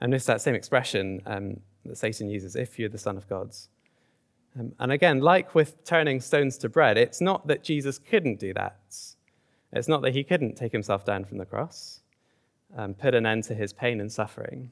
And 0.00 0.14
it's 0.14 0.26
that 0.26 0.40
same 0.40 0.54
expression 0.54 1.20
um, 1.26 1.60
that 1.84 1.96
Satan 1.96 2.28
uses, 2.28 2.56
if 2.56 2.78
you're 2.78 2.88
the 2.88 2.98
Son 2.98 3.16
of 3.16 3.28
God. 3.28 3.54
Um, 4.58 4.72
and 4.78 4.92
again, 4.92 5.20
like 5.20 5.54
with 5.54 5.84
turning 5.84 6.20
stones 6.20 6.58
to 6.58 6.68
bread, 6.68 6.96
it's 6.98 7.20
not 7.20 7.46
that 7.46 7.62
Jesus 7.62 7.98
couldn't 7.98 8.38
do 8.38 8.52
that. 8.54 8.78
It's 9.72 9.88
not 9.88 10.02
that 10.02 10.14
he 10.14 10.24
couldn't 10.24 10.56
take 10.56 10.72
himself 10.72 11.04
down 11.04 11.24
from 11.24 11.38
the 11.38 11.44
cross, 11.44 12.00
and 12.74 12.98
put 12.98 13.14
an 13.14 13.26
end 13.26 13.44
to 13.44 13.54
his 13.54 13.72
pain 13.72 14.00
and 14.00 14.10
suffering. 14.10 14.70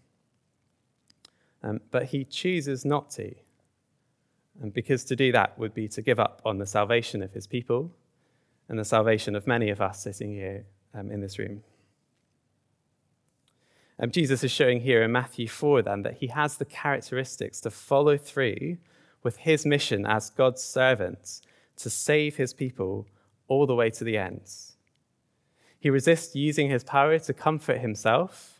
Um, 1.63 1.81
but 1.91 2.07
he 2.07 2.25
chooses 2.25 2.85
not 2.85 3.11
to. 3.13 3.35
And 4.61 4.73
because 4.73 5.05
to 5.05 5.17
do 5.17 5.33
that 5.33 5.59
would 5.59 5.75
be 5.75 5.89
to 5.89 6.03
give 6.03 6.19
up 6.19 6.43
on 6.45 6.59
the 6.59 6.67
salvation 6.67 7.23
of 7.23 7.33
his 7.33 7.47
people 7.47 7.93
and 8.69 8.79
the 8.79 8.85
salvation 8.85 9.37
of 9.37 9.47
many 9.47 9.71
of 9.71 9.81
us 9.81 10.03
sitting 10.03 10.33
here 10.33 10.67
um, 10.95 11.11
in 11.11 11.21
this 11.21 11.39
room. 11.39 11.63
Um, 14.01 14.11
Jesus 14.11 14.45
is 14.45 14.51
showing 14.51 14.81
here 14.81 15.03
in 15.03 15.11
Matthew 15.11 15.49
4 15.49 15.83
then 15.83 16.03
that 16.03 16.19
he 16.19 16.29
has 16.29 16.57
the 16.57 16.65
characteristics 16.65 17.61
to 17.63 17.71
follow 17.71 18.17
through 18.17 18.79
with 19.23 19.39
his 19.39 19.67
mission 19.67 20.07
as 20.07 20.31
God's 20.31 20.63
servant 20.63 21.41
to 21.77 21.91
save 21.91 22.37
his 22.37 22.53
people 22.53 23.07
all 23.49 23.67
the 23.67 23.75
way 23.75 23.91
to 23.91 24.05
the 24.05 24.17
end. 24.17 24.43
He 25.81 25.91
resists 25.91 26.35
using 26.35 26.69
his 26.69 26.85
power 26.85 27.19
to 27.21 27.33
comfort 27.33 27.79
himself, 27.79 28.58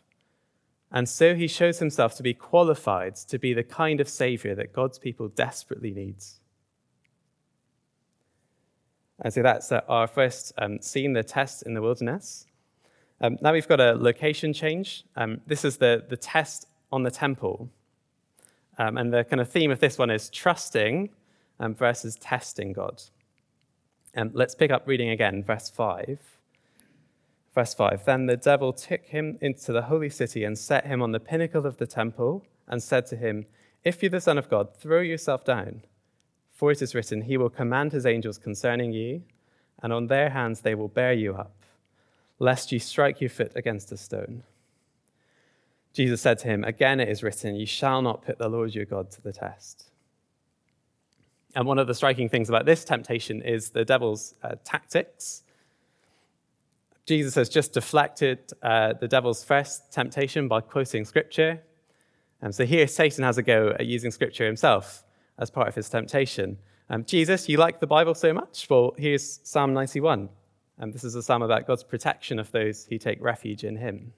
and 0.91 1.07
so 1.07 1.35
he 1.35 1.47
shows 1.47 1.79
himself 1.79 2.15
to 2.15 2.23
be 2.23 2.33
qualified 2.33 3.15
to 3.15 3.37
be 3.37 3.53
the 3.53 3.63
kind 3.63 4.01
of 4.01 4.09
savior 4.09 4.55
that 4.55 4.73
God's 4.73 4.97
people 4.97 5.27
desperately 5.27 5.91
needs. 5.91 6.39
And 9.21 9.33
so 9.33 9.43
that's 9.43 9.71
uh, 9.71 9.81
our 9.87 10.07
first 10.07 10.53
um, 10.57 10.81
scene, 10.81 11.13
the 11.13 11.23
test 11.23 11.63
in 11.63 11.73
the 11.73 11.81
wilderness. 11.81 12.47
Um, 13.21 13.37
now 13.41 13.51
we've 13.51 13.67
got 13.67 13.81
a 13.81 13.93
location 13.93 14.53
change. 14.53 15.03
Um, 15.15 15.41
this 15.45 15.65
is 15.65 15.77
the, 15.77 16.05
the 16.07 16.17
test 16.17 16.67
on 16.91 17.03
the 17.03 17.11
temple. 17.11 17.69
Um, 18.77 18.97
and 18.97 19.13
the 19.13 19.25
kind 19.25 19.41
of 19.41 19.49
theme 19.49 19.71
of 19.71 19.81
this 19.81 19.97
one 19.97 20.09
is 20.09 20.29
trusting 20.29 21.09
um, 21.59 21.75
versus 21.75 22.15
testing 22.15 22.71
God. 22.71 23.01
Um, 24.15 24.31
let's 24.33 24.55
pick 24.55 24.71
up 24.71 24.87
reading 24.87 25.09
again, 25.09 25.43
verse 25.43 25.69
5. 25.69 26.38
Verse 27.59 27.73
5 27.73 28.05
Then 28.05 28.25
the 28.25 28.37
devil 28.37 28.71
took 28.71 29.03
him 29.07 29.37
into 29.41 29.73
the 29.73 29.81
holy 29.81 30.09
city 30.09 30.45
and 30.45 30.57
set 30.57 30.85
him 30.85 31.01
on 31.01 31.11
the 31.11 31.19
pinnacle 31.19 31.65
of 31.65 31.75
the 31.75 31.85
temple 31.85 32.45
and 32.69 32.81
said 32.81 33.05
to 33.07 33.17
him, 33.17 33.47
If 33.83 34.01
you're 34.01 34.09
the 34.09 34.21
Son 34.21 34.37
of 34.37 34.49
God, 34.49 34.73
throw 34.77 35.01
yourself 35.01 35.43
down. 35.43 35.81
For 36.53 36.71
it 36.71 36.81
is 36.81 36.95
written, 36.95 37.23
He 37.23 37.35
will 37.35 37.49
command 37.49 37.91
His 37.91 38.05
angels 38.05 38.37
concerning 38.37 38.93
you, 38.93 39.23
and 39.83 39.91
on 39.91 40.07
their 40.07 40.29
hands 40.29 40.61
they 40.61 40.73
will 40.73 40.87
bear 40.87 41.11
you 41.11 41.35
up, 41.35 41.65
lest 42.39 42.71
you 42.71 42.79
strike 42.79 43.19
your 43.19 43.29
foot 43.29 43.51
against 43.57 43.91
a 43.91 43.97
stone. 43.97 44.43
Jesus 45.91 46.21
said 46.21 46.39
to 46.39 46.47
him, 46.47 46.63
Again 46.63 47.01
it 47.01 47.09
is 47.09 47.23
written, 47.23 47.57
You 47.57 47.65
shall 47.65 48.01
not 48.01 48.21
put 48.21 48.37
the 48.37 48.47
Lord 48.47 48.73
your 48.73 48.85
God 48.85 49.11
to 49.11 49.21
the 49.21 49.33
test. 49.33 49.91
And 51.55 51.67
one 51.67 51.77
of 51.77 51.87
the 51.87 51.93
striking 51.93 52.29
things 52.29 52.47
about 52.47 52.65
this 52.65 52.85
temptation 52.85 53.41
is 53.41 53.71
the 53.71 53.83
devil's 53.83 54.33
uh, 54.43 54.55
tactics. 54.63 55.43
Jesus 57.09 57.33
has 57.33 57.49
just 57.49 57.73
deflected 57.73 58.37
uh, 58.61 58.93
the 58.93 59.07
devil's 59.07 59.43
first 59.43 59.91
temptation 59.91 60.47
by 60.47 60.61
quoting 60.61 61.03
scripture. 61.05 61.59
And 62.39 62.53
so 62.53 62.65
here 62.65 62.87
Satan 62.87 63.23
has 63.23 63.39
a 63.39 63.41
go 63.41 63.69
at 63.79 63.87
using 63.87 64.11
scripture 64.11 64.45
himself 64.45 65.03
as 65.39 65.49
part 65.49 65.67
of 65.67 65.73
his 65.73 65.89
temptation. 65.89 66.59
Um, 66.87 67.03
Jesus, 67.05 67.49
you 67.49 67.57
like 67.57 67.79
the 67.79 67.87
Bible 67.87 68.13
so 68.13 68.31
much? 68.31 68.67
Well, 68.69 68.93
here's 68.95 69.39
Psalm 69.41 69.73
91. 69.73 70.29
And 70.77 70.93
this 70.93 71.03
is 71.03 71.15
a 71.15 71.23
psalm 71.23 71.41
about 71.41 71.65
God's 71.65 71.83
protection 71.83 72.37
of 72.37 72.51
those 72.51 72.85
who 72.85 72.99
take 72.99 73.19
refuge 73.19 73.63
in 73.63 73.77
him. 73.77 74.13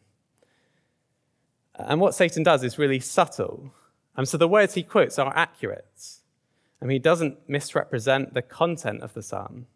And 1.76 2.02
what 2.02 2.14
Satan 2.14 2.44
does 2.44 2.62
is 2.62 2.78
really 2.78 3.00
subtle. 3.00 3.72
And 4.18 4.28
so 4.28 4.38
the 4.38 4.50
words 4.50 4.74
he 4.74 4.84
quotes 4.84 5.18
are 5.18 5.32
accurate. 5.34 6.18
And 6.82 6.92
he 6.92 7.00
doesn't 7.00 7.48
misrepresent 7.48 8.34
the 8.34 8.42
content 8.42 9.02
of 9.02 9.14
the 9.14 9.24
psalm. 9.24 9.68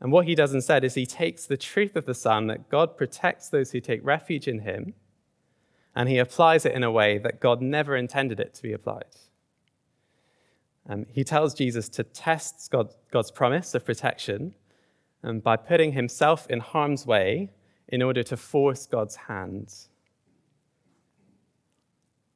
And 0.00 0.12
what 0.12 0.26
he 0.26 0.34
does 0.34 0.52
instead 0.52 0.84
is 0.84 0.94
he 0.94 1.06
takes 1.06 1.46
the 1.46 1.56
truth 1.56 1.96
of 1.96 2.04
the 2.04 2.14
Son 2.14 2.46
that 2.48 2.68
God 2.68 2.96
protects 2.96 3.48
those 3.48 3.72
who 3.72 3.80
take 3.80 4.04
refuge 4.04 4.46
in 4.46 4.60
him, 4.60 4.94
and 5.94 6.08
he 6.08 6.18
applies 6.18 6.66
it 6.66 6.72
in 6.72 6.82
a 6.82 6.90
way 6.90 7.16
that 7.18 7.40
God 7.40 7.62
never 7.62 7.96
intended 7.96 8.38
it 8.38 8.52
to 8.54 8.62
be 8.62 8.72
applied. 8.72 9.04
Um, 10.88 11.06
he 11.10 11.24
tells 11.24 11.54
Jesus 11.54 11.88
to 11.90 12.04
test 12.04 12.70
God, 12.70 12.94
God's 13.10 13.30
promise 13.30 13.74
of 13.74 13.84
protection 13.84 14.54
um, 15.24 15.40
by 15.40 15.56
putting 15.56 15.92
himself 15.92 16.46
in 16.48 16.60
harm's 16.60 17.06
way 17.06 17.50
in 17.88 18.02
order 18.02 18.22
to 18.22 18.36
force 18.36 18.86
God's 18.86 19.16
hand. 19.16 19.72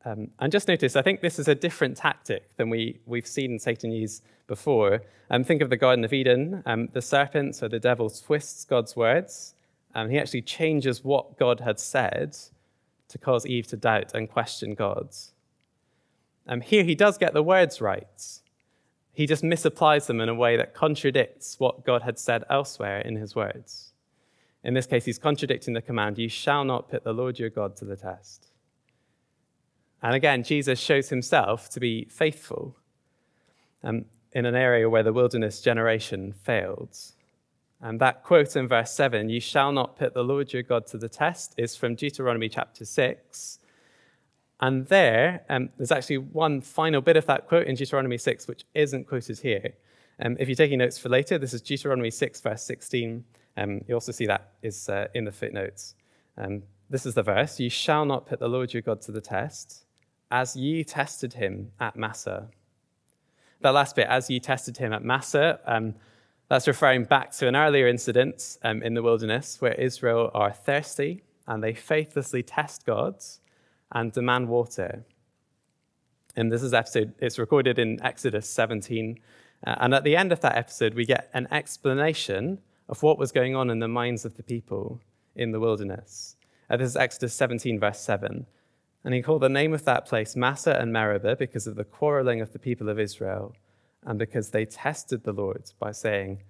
Um, 0.04 0.30
and 0.38 0.50
just 0.50 0.66
notice, 0.66 0.96
I 0.96 1.02
think 1.02 1.20
this 1.20 1.38
is 1.38 1.48
a 1.48 1.54
different 1.54 1.96
tactic 1.96 2.56
than 2.56 2.70
we, 2.70 3.00
we've 3.06 3.26
seen 3.26 3.58
Satan 3.58 3.92
use 3.92 4.22
before. 4.46 5.02
Um, 5.30 5.44
think 5.44 5.60
of 5.60 5.70
the 5.70 5.76
Garden 5.76 6.04
of 6.04 6.12
Eden. 6.12 6.62
Um, 6.66 6.88
the 6.92 7.02
serpent, 7.02 7.54
so 7.54 7.68
the 7.68 7.78
devil, 7.78 8.08
twists 8.08 8.64
God's 8.64 8.96
words. 8.96 9.54
Um, 9.94 10.08
he 10.08 10.18
actually 10.18 10.42
changes 10.42 11.04
what 11.04 11.38
God 11.38 11.60
had 11.60 11.78
said 11.78 12.36
to 13.08 13.18
cause 13.18 13.44
Eve 13.44 13.66
to 13.68 13.76
doubt 13.76 14.14
and 14.14 14.30
question 14.30 14.74
God. 14.74 15.10
Um, 16.46 16.60
here 16.60 16.84
he 16.84 16.94
does 16.94 17.18
get 17.18 17.34
the 17.34 17.42
words 17.42 17.80
right. 17.80 18.40
He 19.12 19.26
just 19.26 19.42
misapplies 19.42 20.06
them 20.06 20.20
in 20.20 20.28
a 20.28 20.34
way 20.34 20.56
that 20.56 20.74
contradicts 20.74 21.58
what 21.58 21.84
God 21.84 22.02
had 22.02 22.18
said 22.18 22.44
elsewhere 22.48 23.00
in 23.00 23.16
his 23.16 23.34
words. 23.34 23.92
In 24.62 24.74
this 24.74 24.86
case, 24.86 25.04
he's 25.04 25.18
contradicting 25.18 25.74
the 25.74 25.82
command, 25.82 26.18
You 26.18 26.28
shall 26.28 26.64
not 26.64 26.88
put 26.88 27.04
the 27.04 27.12
Lord 27.12 27.38
your 27.38 27.50
God 27.50 27.76
to 27.76 27.84
the 27.84 27.96
test. 27.96 28.49
And 30.02 30.14
again, 30.14 30.42
Jesus 30.42 30.78
shows 30.78 31.08
himself 31.10 31.68
to 31.70 31.80
be 31.80 32.06
faithful 32.06 32.76
um, 33.82 34.06
in 34.32 34.46
an 34.46 34.54
area 34.54 34.88
where 34.88 35.02
the 35.02 35.12
wilderness 35.12 35.60
generation 35.60 36.32
failed. 36.32 36.96
And 37.82 38.00
that 38.00 38.22
quote 38.22 38.56
in 38.56 38.68
verse 38.68 38.92
7, 38.92 39.28
you 39.28 39.40
shall 39.40 39.72
not 39.72 39.96
put 39.96 40.14
the 40.14 40.22
Lord 40.22 40.52
your 40.52 40.62
God 40.62 40.86
to 40.88 40.98
the 40.98 41.08
test, 41.08 41.54
is 41.56 41.76
from 41.76 41.94
Deuteronomy 41.94 42.48
chapter 42.48 42.84
6. 42.84 43.58
And 44.60 44.86
there, 44.88 45.44
um, 45.48 45.70
there's 45.78 45.92
actually 45.92 46.18
one 46.18 46.60
final 46.60 47.00
bit 47.00 47.16
of 47.16 47.26
that 47.26 47.48
quote 47.48 47.66
in 47.66 47.74
Deuteronomy 47.74 48.18
6, 48.18 48.46
which 48.46 48.64
isn't 48.74 49.06
quoted 49.06 49.38
here. 49.38 49.72
Um, 50.22 50.36
if 50.38 50.48
you're 50.48 50.56
taking 50.56 50.78
notes 50.78 50.98
for 50.98 51.08
later, 51.08 51.38
this 51.38 51.54
is 51.54 51.62
Deuteronomy 51.62 52.10
6, 52.10 52.40
verse 52.42 52.62
16. 52.64 53.24
Um, 53.56 53.80
you 53.88 53.94
also 53.94 54.12
see 54.12 54.26
that 54.26 54.52
is 54.62 54.88
uh, 54.90 55.08
in 55.14 55.24
the 55.24 55.32
footnotes. 55.32 55.94
Um, 56.36 56.62
this 56.90 57.06
is 57.06 57.14
the 57.14 57.22
verse 57.22 57.58
You 57.58 57.70
shall 57.70 58.04
not 58.04 58.26
put 58.26 58.38
the 58.38 58.48
Lord 58.48 58.74
your 58.74 58.82
God 58.82 59.00
to 59.02 59.12
the 59.12 59.20
test 59.22 59.86
as 60.30 60.56
ye 60.56 60.84
tested 60.84 61.34
him 61.34 61.72
at 61.80 61.96
Massah. 61.96 62.48
That 63.60 63.70
last 63.70 63.96
bit, 63.96 64.06
as 64.08 64.30
ye 64.30 64.40
tested 64.40 64.76
him 64.76 64.92
at 64.92 65.04
Massah, 65.04 65.60
um, 65.66 65.94
that's 66.48 66.66
referring 66.66 67.04
back 67.04 67.32
to 67.32 67.46
an 67.46 67.56
earlier 67.56 67.86
incident 67.86 68.58
um, 68.62 68.82
in 68.82 68.94
the 68.94 69.02
wilderness 69.02 69.60
where 69.60 69.74
Israel 69.74 70.30
are 70.34 70.52
thirsty 70.52 71.22
and 71.46 71.62
they 71.62 71.74
faithlessly 71.74 72.42
test 72.42 72.84
God 72.86 73.16
and 73.92 74.12
demand 74.12 74.48
water. 74.48 75.04
And 76.36 76.50
this 76.50 76.62
is 76.62 76.72
episode, 76.72 77.14
it's 77.18 77.38
recorded 77.38 77.78
in 77.78 78.02
Exodus 78.02 78.48
17. 78.48 79.18
Uh, 79.66 79.74
and 79.78 79.94
at 79.94 80.04
the 80.04 80.16
end 80.16 80.32
of 80.32 80.40
that 80.40 80.56
episode, 80.56 80.94
we 80.94 81.04
get 81.04 81.28
an 81.34 81.48
explanation 81.50 82.60
of 82.88 83.02
what 83.02 83.18
was 83.18 83.30
going 83.32 83.54
on 83.54 83.70
in 83.70 83.78
the 83.78 83.88
minds 83.88 84.24
of 84.24 84.36
the 84.36 84.42
people 84.42 85.00
in 85.36 85.52
the 85.52 85.60
wilderness. 85.60 86.36
Uh, 86.68 86.76
this 86.76 86.90
is 86.90 86.96
Exodus 86.96 87.34
17, 87.34 87.78
verse 87.78 88.00
7. 88.00 88.46
And 89.04 89.14
he 89.14 89.22
called 89.22 89.42
the 89.42 89.48
name 89.48 89.72
of 89.72 89.84
that 89.84 90.06
place 90.06 90.36
Massah 90.36 90.78
and 90.78 90.92
Meribah 90.92 91.36
because 91.36 91.66
of 91.66 91.76
the 91.76 91.84
quarreling 91.84 92.40
of 92.40 92.52
the 92.52 92.58
people 92.58 92.88
of 92.88 92.98
Israel 92.98 93.54
and 94.04 94.18
because 94.18 94.50
they 94.50 94.64
tested 94.64 95.24
the 95.24 95.32
Lord 95.32 95.72
by 95.78 95.92
saying, 95.92 96.42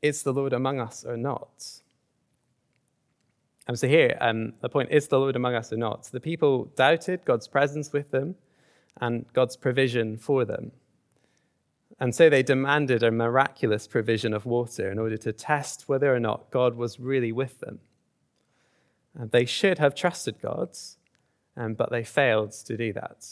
Is 0.00 0.22
the 0.22 0.32
Lord 0.32 0.52
among 0.52 0.80
us 0.80 1.04
or 1.04 1.16
not? 1.16 1.82
And 3.68 3.78
so 3.78 3.86
here, 3.86 4.16
um, 4.20 4.54
the 4.60 4.68
point 4.68 4.90
is 4.90 5.08
the 5.08 5.20
Lord 5.20 5.36
among 5.36 5.54
us 5.54 5.72
or 5.72 5.76
not? 5.76 6.04
The 6.04 6.20
people 6.20 6.66
doubted 6.76 7.24
God's 7.24 7.46
presence 7.46 7.92
with 7.92 8.10
them 8.10 8.34
and 9.00 9.24
God's 9.32 9.56
provision 9.56 10.16
for 10.16 10.44
them. 10.44 10.72
And 12.00 12.14
so 12.14 12.28
they 12.28 12.42
demanded 12.42 13.04
a 13.04 13.12
miraculous 13.12 13.86
provision 13.86 14.34
of 14.34 14.44
water 14.44 14.90
in 14.90 14.98
order 14.98 15.16
to 15.18 15.32
test 15.32 15.88
whether 15.88 16.12
or 16.12 16.18
not 16.18 16.50
God 16.50 16.74
was 16.74 16.98
really 16.98 17.30
with 17.30 17.60
them. 17.60 17.78
And 19.14 19.30
they 19.30 19.44
should 19.44 19.78
have 19.78 19.94
trusted 19.94 20.40
God's 20.42 20.96
um, 21.56 21.74
but 21.74 21.90
they 21.90 22.04
failed 22.04 22.52
to 22.52 22.76
do 22.76 22.92
that. 22.92 23.26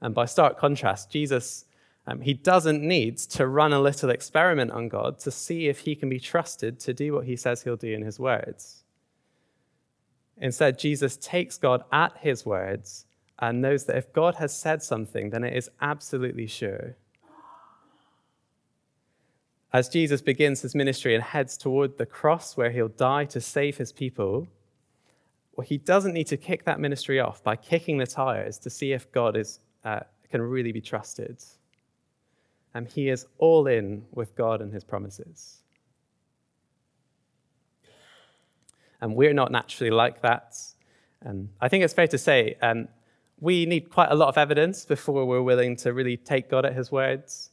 And 0.00 0.14
by 0.14 0.24
stark 0.24 0.58
contrast, 0.58 1.10
Jesus, 1.10 1.66
um, 2.06 2.20
he 2.20 2.34
doesn't 2.34 2.82
need 2.82 3.18
to 3.18 3.46
run 3.46 3.72
a 3.72 3.80
little 3.80 4.10
experiment 4.10 4.72
on 4.72 4.88
God 4.88 5.18
to 5.20 5.30
see 5.30 5.68
if 5.68 5.80
he 5.80 5.94
can 5.94 6.08
be 6.08 6.18
trusted 6.18 6.80
to 6.80 6.94
do 6.94 7.12
what 7.12 7.26
he 7.26 7.36
says 7.36 7.62
he'll 7.62 7.76
do 7.76 7.92
in 7.92 8.02
his 8.02 8.18
words. 8.18 8.84
Instead, 10.38 10.78
Jesus 10.78 11.18
takes 11.18 11.58
God 11.58 11.84
at 11.92 12.16
his 12.16 12.46
words 12.46 13.04
and 13.38 13.60
knows 13.60 13.84
that 13.84 13.96
if 13.96 14.12
God 14.12 14.36
has 14.36 14.56
said 14.56 14.82
something, 14.82 15.30
then 15.30 15.44
it 15.44 15.54
is 15.54 15.70
absolutely 15.80 16.46
sure. 16.46 16.96
As 19.72 19.88
Jesus 19.88 20.20
begins 20.20 20.62
his 20.62 20.74
ministry 20.74 21.14
and 21.14 21.22
heads 21.22 21.56
toward 21.56 21.96
the 21.96 22.06
cross 22.06 22.56
where 22.56 22.70
he'll 22.70 22.88
die 22.88 23.24
to 23.26 23.40
save 23.40 23.76
his 23.76 23.92
people, 23.92 24.48
well, 25.60 25.66
he 25.66 25.76
doesn't 25.76 26.14
need 26.14 26.26
to 26.28 26.38
kick 26.38 26.64
that 26.64 26.80
ministry 26.80 27.20
off 27.20 27.44
by 27.44 27.54
kicking 27.54 27.98
the 27.98 28.06
tires 28.06 28.56
to 28.60 28.70
see 28.70 28.92
if 28.94 29.12
God 29.12 29.36
is, 29.36 29.60
uh, 29.84 30.00
can 30.30 30.40
really 30.40 30.72
be 30.72 30.80
trusted. 30.80 31.44
And 32.72 32.88
he 32.88 33.10
is 33.10 33.26
all 33.36 33.66
in 33.66 34.06
with 34.10 34.34
God 34.34 34.62
and 34.62 34.72
his 34.72 34.84
promises. 34.84 35.58
And 39.02 39.14
we're 39.14 39.34
not 39.34 39.52
naturally 39.52 39.90
like 39.90 40.22
that. 40.22 40.56
And 41.20 41.50
I 41.60 41.68
think 41.68 41.84
it's 41.84 41.92
fair 41.92 42.08
to 42.08 42.16
say 42.16 42.56
um, 42.62 42.88
we 43.38 43.66
need 43.66 43.90
quite 43.90 44.10
a 44.10 44.14
lot 44.14 44.30
of 44.30 44.38
evidence 44.38 44.86
before 44.86 45.26
we're 45.26 45.42
willing 45.42 45.76
to 45.76 45.92
really 45.92 46.16
take 46.16 46.48
God 46.48 46.64
at 46.64 46.74
his 46.74 46.90
words. 46.90 47.50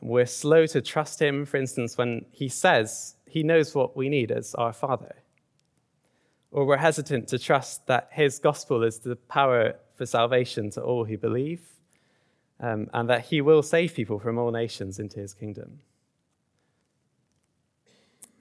We're 0.00 0.24
slow 0.24 0.64
to 0.68 0.80
trust 0.80 1.20
him, 1.20 1.44
for 1.44 1.58
instance, 1.58 1.98
when 1.98 2.24
he 2.32 2.48
says 2.48 3.16
he 3.26 3.42
knows 3.42 3.74
what 3.74 3.94
we 3.94 4.08
need 4.08 4.30
as 4.30 4.54
our 4.54 4.72
Father 4.72 5.16
or 6.50 6.64
we're 6.64 6.76
hesitant 6.76 7.28
to 7.28 7.38
trust 7.38 7.86
that 7.86 8.08
his 8.12 8.38
gospel 8.38 8.82
is 8.82 8.98
the 8.98 9.16
power 9.16 9.74
for 9.94 10.06
salvation 10.06 10.70
to 10.70 10.82
all 10.82 11.04
who 11.04 11.18
believe, 11.18 11.62
um, 12.60 12.88
and 12.92 13.08
that 13.10 13.26
he 13.26 13.40
will 13.40 13.62
save 13.62 13.94
people 13.94 14.18
from 14.18 14.38
all 14.38 14.50
nations 14.50 14.98
into 14.98 15.18
his 15.18 15.34
kingdom. 15.34 15.80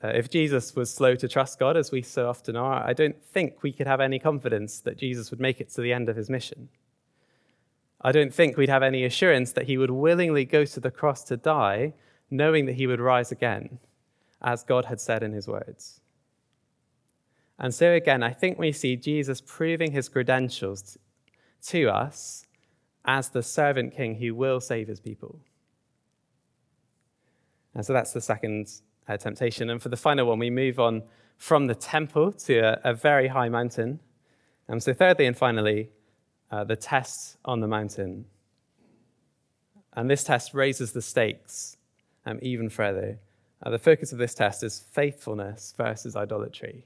Uh, 0.03 0.09
if 0.09 0.29
Jesus 0.29 0.75
was 0.75 0.93
slow 0.93 1.15
to 1.15 1.27
trust 1.27 1.57
God, 1.57 1.75
as 1.75 1.91
we 1.91 2.01
so 2.01 2.29
often 2.29 2.55
are, 2.55 2.85
I 2.85 2.93
don't 2.93 3.23
think 3.23 3.63
we 3.63 3.71
could 3.71 3.87
have 3.87 4.01
any 4.01 4.19
confidence 4.19 4.79
that 4.81 4.97
Jesus 4.97 5.31
would 5.31 5.39
make 5.39 5.59
it 5.59 5.69
to 5.69 5.81
the 5.81 5.93
end 5.93 6.09
of 6.09 6.15
his 6.15 6.29
mission. 6.29 6.69
I 8.01 8.11
don't 8.11 8.33
think 8.33 8.55
we'd 8.55 8.69
have 8.69 8.83
any 8.83 9.03
assurance 9.03 9.53
that 9.53 9.65
he 9.65 9.77
would 9.77 9.89
willingly 9.89 10.45
go 10.45 10.63
to 10.63 10.79
the 10.79 10.91
cross 10.91 11.23
to 11.23 11.37
die, 11.37 11.93
knowing 12.29 12.65
that 12.65 12.75
he 12.75 12.85
would 12.85 12.99
rise 12.99 13.31
again, 13.31 13.79
as 14.41 14.63
God 14.63 14.85
had 14.85 15.01
said 15.01 15.23
in 15.23 15.31
his 15.31 15.47
words. 15.47 16.01
And 17.59 17.73
so, 17.73 17.93
again, 17.93 18.21
I 18.21 18.31
think 18.31 18.59
we 18.59 18.71
see 18.71 18.95
Jesus 18.95 19.41
proving 19.41 19.91
his 19.91 20.09
credentials 20.09 20.97
to 21.67 21.89
us 21.89 22.45
as 23.05 23.29
the 23.29 23.43
servant 23.43 23.95
king 23.95 24.15
who 24.15 24.35
will 24.35 24.59
save 24.59 24.87
his 24.87 24.99
people. 24.99 25.39
And 27.73 27.85
so 27.85 27.93
that's 27.93 28.13
the 28.13 28.21
second 28.21 28.67
uh, 29.07 29.17
temptation. 29.17 29.69
And 29.69 29.81
for 29.81 29.89
the 29.89 29.97
final 29.97 30.27
one, 30.27 30.39
we 30.39 30.49
move 30.49 30.79
on 30.79 31.03
from 31.37 31.67
the 31.67 31.75
temple 31.75 32.31
to 32.31 32.57
a, 32.59 32.81
a 32.83 32.93
very 32.93 33.27
high 33.27 33.49
mountain. 33.49 33.99
And 34.67 34.81
so, 34.81 34.93
thirdly 34.93 35.25
and 35.25 35.37
finally, 35.37 35.89
uh, 36.51 36.63
the 36.63 36.75
test 36.75 37.37
on 37.45 37.59
the 37.59 37.67
mountain. 37.67 38.25
And 39.93 40.09
this 40.09 40.23
test 40.23 40.53
raises 40.53 40.91
the 40.91 41.01
stakes 41.01 41.77
um, 42.25 42.39
even 42.41 42.69
further. 42.69 43.19
Uh, 43.63 43.69
the 43.69 43.79
focus 43.79 44.11
of 44.11 44.17
this 44.17 44.33
test 44.33 44.63
is 44.63 44.85
faithfulness 44.91 45.73
versus 45.77 46.15
idolatry. 46.15 46.85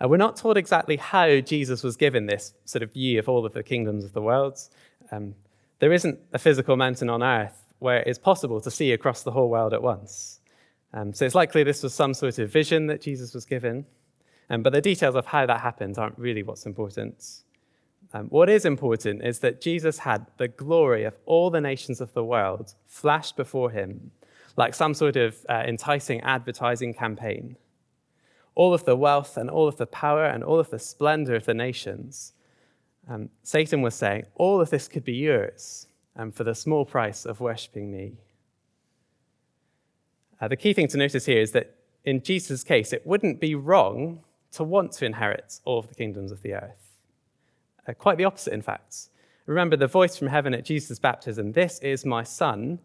And 0.00 0.10
we're 0.10 0.16
not 0.16 0.36
told 0.36 0.56
exactly 0.56 0.96
how 0.96 1.40
Jesus 1.40 1.82
was 1.82 1.96
given 1.96 2.26
this 2.26 2.54
sort 2.64 2.82
of 2.82 2.92
view 2.92 3.18
of 3.18 3.28
all 3.28 3.44
of 3.44 3.52
the 3.52 3.62
kingdoms 3.62 4.04
of 4.04 4.14
the 4.14 4.22
world. 4.22 4.58
Um, 5.12 5.34
there 5.78 5.92
isn't 5.92 6.18
a 6.32 6.38
physical 6.38 6.76
mountain 6.76 7.10
on 7.10 7.22
earth 7.22 7.74
where 7.80 7.98
it's 8.00 8.18
possible 8.18 8.60
to 8.62 8.70
see 8.70 8.92
across 8.92 9.22
the 9.22 9.30
whole 9.30 9.50
world 9.50 9.74
at 9.74 9.82
once. 9.82 10.40
Um, 10.94 11.12
so 11.12 11.26
it's 11.26 11.34
likely 11.34 11.62
this 11.64 11.82
was 11.82 11.94
some 11.94 12.14
sort 12.14 12.38
of 12.38 12.50
vision 12.50 12.86
that 12.86 13.02
Jesus 13.02 13.34
was 13.34 13.44
given. 13.44 13.84
Um, 14.48 14.62
but 14.62 14.72
the 14.72 14.80
details 14.80 15.14
of 15.14 15.26
how 15.26 15.46
that 15.46 15.60
happened 15.60 15.98
aren't 15.98 16.18
really 16.18 16.42
what's 16.42 16.66
important. 16.66 17.42
Um, 18.12 18.26
what 18.28 18.48
is 18.48 18.64
important 18.64 19.22
is 19.22 19.38
that 19.40 19.60
Jesus 19.60 19.98
had 19.98 20.26
the 20.38 20.48
glory 20.48 21.04
of 21.04 21.16
all 21.26 21.50
the 21.50 21.60
nations 21.60 22.00
of 22.00 22.12
the 22.14 22.24
world 22.24 22.74
flashed 22.86 23.36
before 23.36 23.70
him, 23.70 24.10
like 24.56 24.74
some 24.74 24.94
sort 24.94 25.16
of 25.16 25.36
uh, 25.48 25.62
enticing 25.66 26.20
advertising 26.22 26.92
campaign 26.94 27.56
all 28.54 28.74
of 28.74 28.84
the 28.84 28.96
wealth 28.96 29.36
and 29.36 29.48
all 29.48 29.68
of 29.68 29.76
the 29.76 29.86
power 29.86 30.24
and 30.24 30.42
all 30.44 30.58
of 30.58 30.70
the 30.70 30.78
splendor 30.78 31.34
of 31.34 31.44
the 31.44 31.54
nations. 31.54 32.32
Um, 33.08 33.30
Satan 33.42 33.82
was 33.82 33.94
saying, 33.94 34.26
All 34.34 34.60
of 34.60 34.70
this 34.70 34.88
could 34.88 35.04
be 35.04 35.14
yours 35.14 35.86
um, 36.16 36.30
for 36.30 36.44
the 36.44 36.54
small 36.54 36.84
price 36.84 37.24
of 37.24 37.40
worshipping 37.40 37.90
me. 37.90 38.12
Uh, 40.40 40.48
the 40.48 40.56
key 40.56 40.72
thing 40.72 40.88
to 40.88 40.96
notice 40.96 41.26
here 41.26 41.40
is 41.40 41.52
that 41.52 41.74
in 42.04 42.22
Jesus' 42.22 42.64
case, 42.64 42.92
it 42.92 43.06
wouldn't 43.06 43.40
be 43.40 43.54
wrong 43.54 44.20
to 44.52 44.64
want 44.64 44.92
to 44.92 45.04
inherit 45.04 45.60
all 45.64 45.78
of 45.78 45.88
the 45.88 45.94
kingdoms 45.94 46.32
of 46.32 46.42
the 46.42 46.54
earth. 46.54 46.98
Uh, 47.86 47.92
quite 47.92 48.18
the 48.18 48.24
opposite, 48.24 48.52
in 48.52 48.62
fact. 48.62 49.08
Remember 49.46 49.76
the 49.76 49.86
voice 49.86 50.16
from 50.16 50.28
heaven 50.28 50.54
at 50.54 50.64
Jesus' 50.64 50.98
baptism 50.98 51.52
This 51.52 51.78
is 51.80 52.04
my 52.04 52.22
son, 52.22 52.78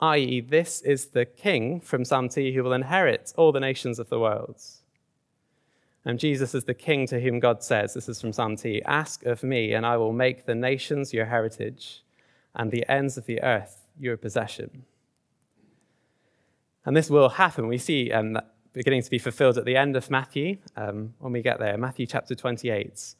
i.e., 0.00 0.40
this 0.40 0.80
is 0.82 1.06
the 1.06 1.24
king 1.24 1.80
from 1.80 2.04
2 2.04 2.52
who 2.52 2.62
will 2.62 2.72
inherit 2.72 3.32
all 3.36 3.52
the 3.52 3.60
nations 3.60 3.98
of 3.98 4.08
the 4.08 4.18
world. 4.18 4.60
And 6.06 6.20
Jesus 6.20 6.54
is 6.54 6.64
the 6.64 6.72
king 6.72 7.08
to 7.08 7.20
whom 7.20 7.40
God 7.40 7.64
says, 7.64 7.92
this 7.92 8.08
is 8.08 8.20
from 8.20 8.32
Psalm 8.32 8.56
2, 8.56 8.82
ask 8.86 9.26
of 9.26 9.42
me, 9.42 9.72
and 9.72 9.84
I 9.84 9.96
will 9.96 10.12
make 10.12 10.46
the 10.46 10.54
nations 10.54 11.12
your 11.12 11.26
heritage 11.26 12.04
and 12.54 12.70
the 12.70 12.88
ends 12.88 13.18
of 13.18 13.26
the 13.26 13.42
earth 13.42 13.88
your 13.98 14.16
possession. 14.16 14.84
And 16.84 16.96
this 16.96 17.10
will 17.10 17.30
happen. 17.30 17.66
We 17.66 17.78
see 17.78 18.12
um, 18.12 18.34
that 18.34 18.54
beginning 18.72 19.02
to 19.02 19.10
be 19.10 19.18
fulfilled 19.18 19.58
at 19.58 19.64
the 19.64 19.76
end 19.76 19.96
of 19.96 20.08
Matthew 20.08 20.58
um, 20.76 21.12
when 21.18 21.32
we 21.32 21.42
get 21.42 21.58
there, 21.58 21.76
Matthew 21.76 22.06
chapter 22.06 22.36
28, 22.36 23.14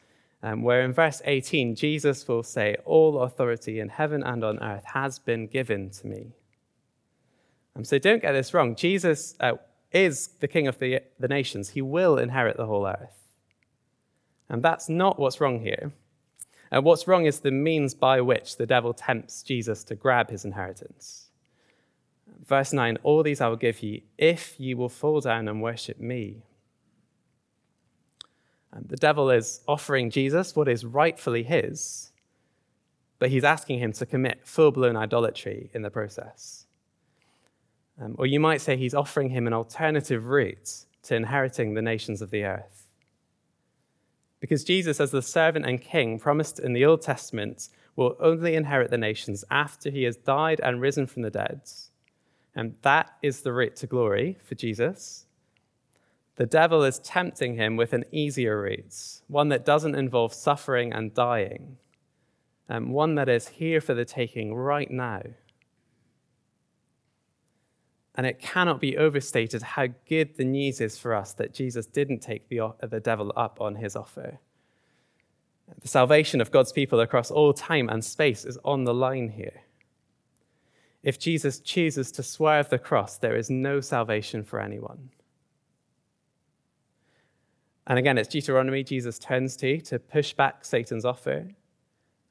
um, 0.44 0.62
where 0.62 0.82
in 0.82 0.92
verse 0.92 1.20
18, 1.24 1.74
Jesus 1.74 2.28
will 2.28 2.44
say, 2.44 2.76
All 2.84 3.22
authority 3.22 3.80
in 3.80 3.88
heaven 3.88 4.22
and 4.22 4.44
on 4.44 4.62
earth 4.62 4.84
has 4.84 5.18
been 5.18 5.48
given 5.48 5.90
to 5.90 6.06
me. 6.06 6.36
Um, 7.74 7.82
so 7.82 7.98
don't 7.98 8.22
get 8.22 8.30
this 8.30 8.54
wrong. 8.54 8.76
Jesus 8.76 9.34
uh, 9.40 9.54
is 10.04 10.28
the 10.40 10.48
king 10.48 10.66
of 10.66 10.78
the, 10.78 11.00
the 11.18 11.28
nations. 11.28 11.70
He 11.70 11.82
will 11.82 12.18
inherit 12.18 12.56
the 12.56 12.66
whole 12.66 12.86
earth. 12.86 13.18
And 14.48 14.62
that's 14.62 14.88
not 14.88 15.18
what's 15.18 15.40
wrong 15.40 15.60
here. 15.60 15.92
And 16.70 16.84
what's 16.84 17.08
wrong 17.08 17.26
is 17.26 17.40
the 17.40 17.50
means 17.50 17.94
by 17.94 18.20
which 18.20 18.56
the 18.56 18.66
devil 18.66 18.92
tempts 18.92 19.42
Jesus 19.42 19.84
to 19.84 19.94
grab 19.94 20.30
his 20.30 20.44
inheritance. 20.44 21.28
Verse 22.44 22.72
9 22.72 22.98
All 23.02 23.22
these 23.22 23.40
I 23.40 23.48
will 23.48 23.56
give 23.56 23.82
you 23.82 24.02
if 24.18 24.58
you 24.58 24.76
will 24.76 24.88
fall 24.88 25.20
down 25.20 25.48
and 25.48 25.62
worship 25.62 25.98
me. 25.98 26.42
And 28.72 28.88
the 28.88 28.96
devil 28.96 29.30
is 29.30 29.60
offering 29.66 30.10
Jesus 30.10 30.54
what 30.54 30.68
is 30.68 30.84
rightfully 30.84 31.44
his, 31.44 32.10
but 33.18 33.30
he's 33.30 33.44
asking 33.44 33.78
him 33.78 33.92
to 33.92 34.04
commit 34.04 34.46
full 34.46 34.70
blown 34.70 34.96
idolatry 34.96 35.70
in 35.72 35.82
the 35.82 35.90
process. 35.90 36.65
Um, 38.00 38.14
or 38.18 38.26
you 38.26 38.40
might 38.40 38.60
say 38.60 38.76
he's 38.76 38.94
offering 38.94 39.30
him 39.30 39.46
an 39.46 39.52
alternative 39.52 40.26
route 40.26 40.84
to 41.04 41.14
inheriting 41.14 41.74
the 41.74 41.82
nations 41.82 42.20
of 42.20 42.30
the 42.30 42.44
earth. 42.44 42.86
Because 44.40 44.64
Jesus, 44.64 45.00
as 45.00 45.10
the 45.10 45.22
servant 45.22 45.64
and 45.64 45.80
king 45.80 46.18
promised 46.18 46.58
in 46.58 46.72
the 46.72 46.84
Old 46.84 47.02
Testament, 47.02 47.68
will 47.94 48.16
only 48.20 48.54
inherit 48.54 48.90
the 48.90 48.98
nations 48.98 49.44
after 49.50 49.90
he 49.90 50.02
has 50.02 50.16
died 50.16 50.60
and 50.62 50.80
risen 50.80 51.06
from 51.06 51.22
the 51.22 51.30
dead. 51.30 51.62
And 52.54 52.76
that 52.82 53.16
is 53.22 53.40
the 53.40 53.52
route 53.52 53.76
to 53.76 53.86
glory 53.86 54.38
for 54.44 54.54
Jesus. 54.54 55.26
The 56.36 56.46
devil 56.46 56.84
is 56.84 56.98
tempting 56.98 57.54
him 57.54 57.76
with 57.76 57.94
an 57.94 58.04
easier 58.12 58.60
route, 58.60 59.22
one 59.26 59.48
that 59.48 59.64
doesn't 59.64 59.94
involve 59.94 60.34
suffering 60.34 60.92
and 60.92 61.14
dying, 61.14 61.78
and 62.68 62.92
one 62.92 63.14
that 63.14 63.28
is 63.28 63.48
here 63.48 63.80
for 63.80 63.94
the 63.94 64.04
taking 64.04 64.54
right 64.54 64.90
now. 64.90 65.22
And 68.16 68.26
it 68.26 68.38
cannot 68.38 68.80
be 68.80 68.96
overstated 68.96 69.62
how 69.62 69.88
good 70.08 70.36
the 70.36 70.44
news 70.44 70.80
is 70.80 70.98
for 70.98 71.14
us 71.14 71.34
that 71.34 71.52
Jesus 71.52 71.86
didn't 71.86 72.20
take 72.20 72.48
the, 72.48 72.72
the 72.82 73.00
devil 73.00 73.32
up 73.36 73.60
on 73.60 73.76
his 73.76 73.94
offer. 73.94 74.38
The 75.80 75.88
salvation 75.88 76.40
of 76.40 76.50
God's 76.50 76.72
people 76.72 77.00
across 77.00 77.30
all 77.30 77.52
time 77.52 77.88
and 77.88 78.04
space 78.04 78.44
is 78.44 78.58
on 78.64 78.84
the 78.84 78.94
line 78.94 79.28
here. 79.28 79.62
If 81.02 81.18
Jesus 81.18 81.60
chooses 81.60 82.10
to 82.12 82.22
swerve 82.22 82.70
the 82.70 82.78
cross, 82.78 83.18
there 83.18 83.36
is 83.36 83.50
no 83.50 83.80
salvation 83.80 84.42
for 84.42 84.60
anyone. 84.60 85.10
And 87.86 87.98
again, 87.98 88.18
it's 88.18 88.28
Deuteronomy 88.28 88.82
Jesus 88.82 89.18
turns 89.18 89.56
to 89.58 89.80
to 89.82 89.98
push 89.98 90.32
back 90.32 90.64
Satan's 90.64 91.04
offer. 91.04 91.48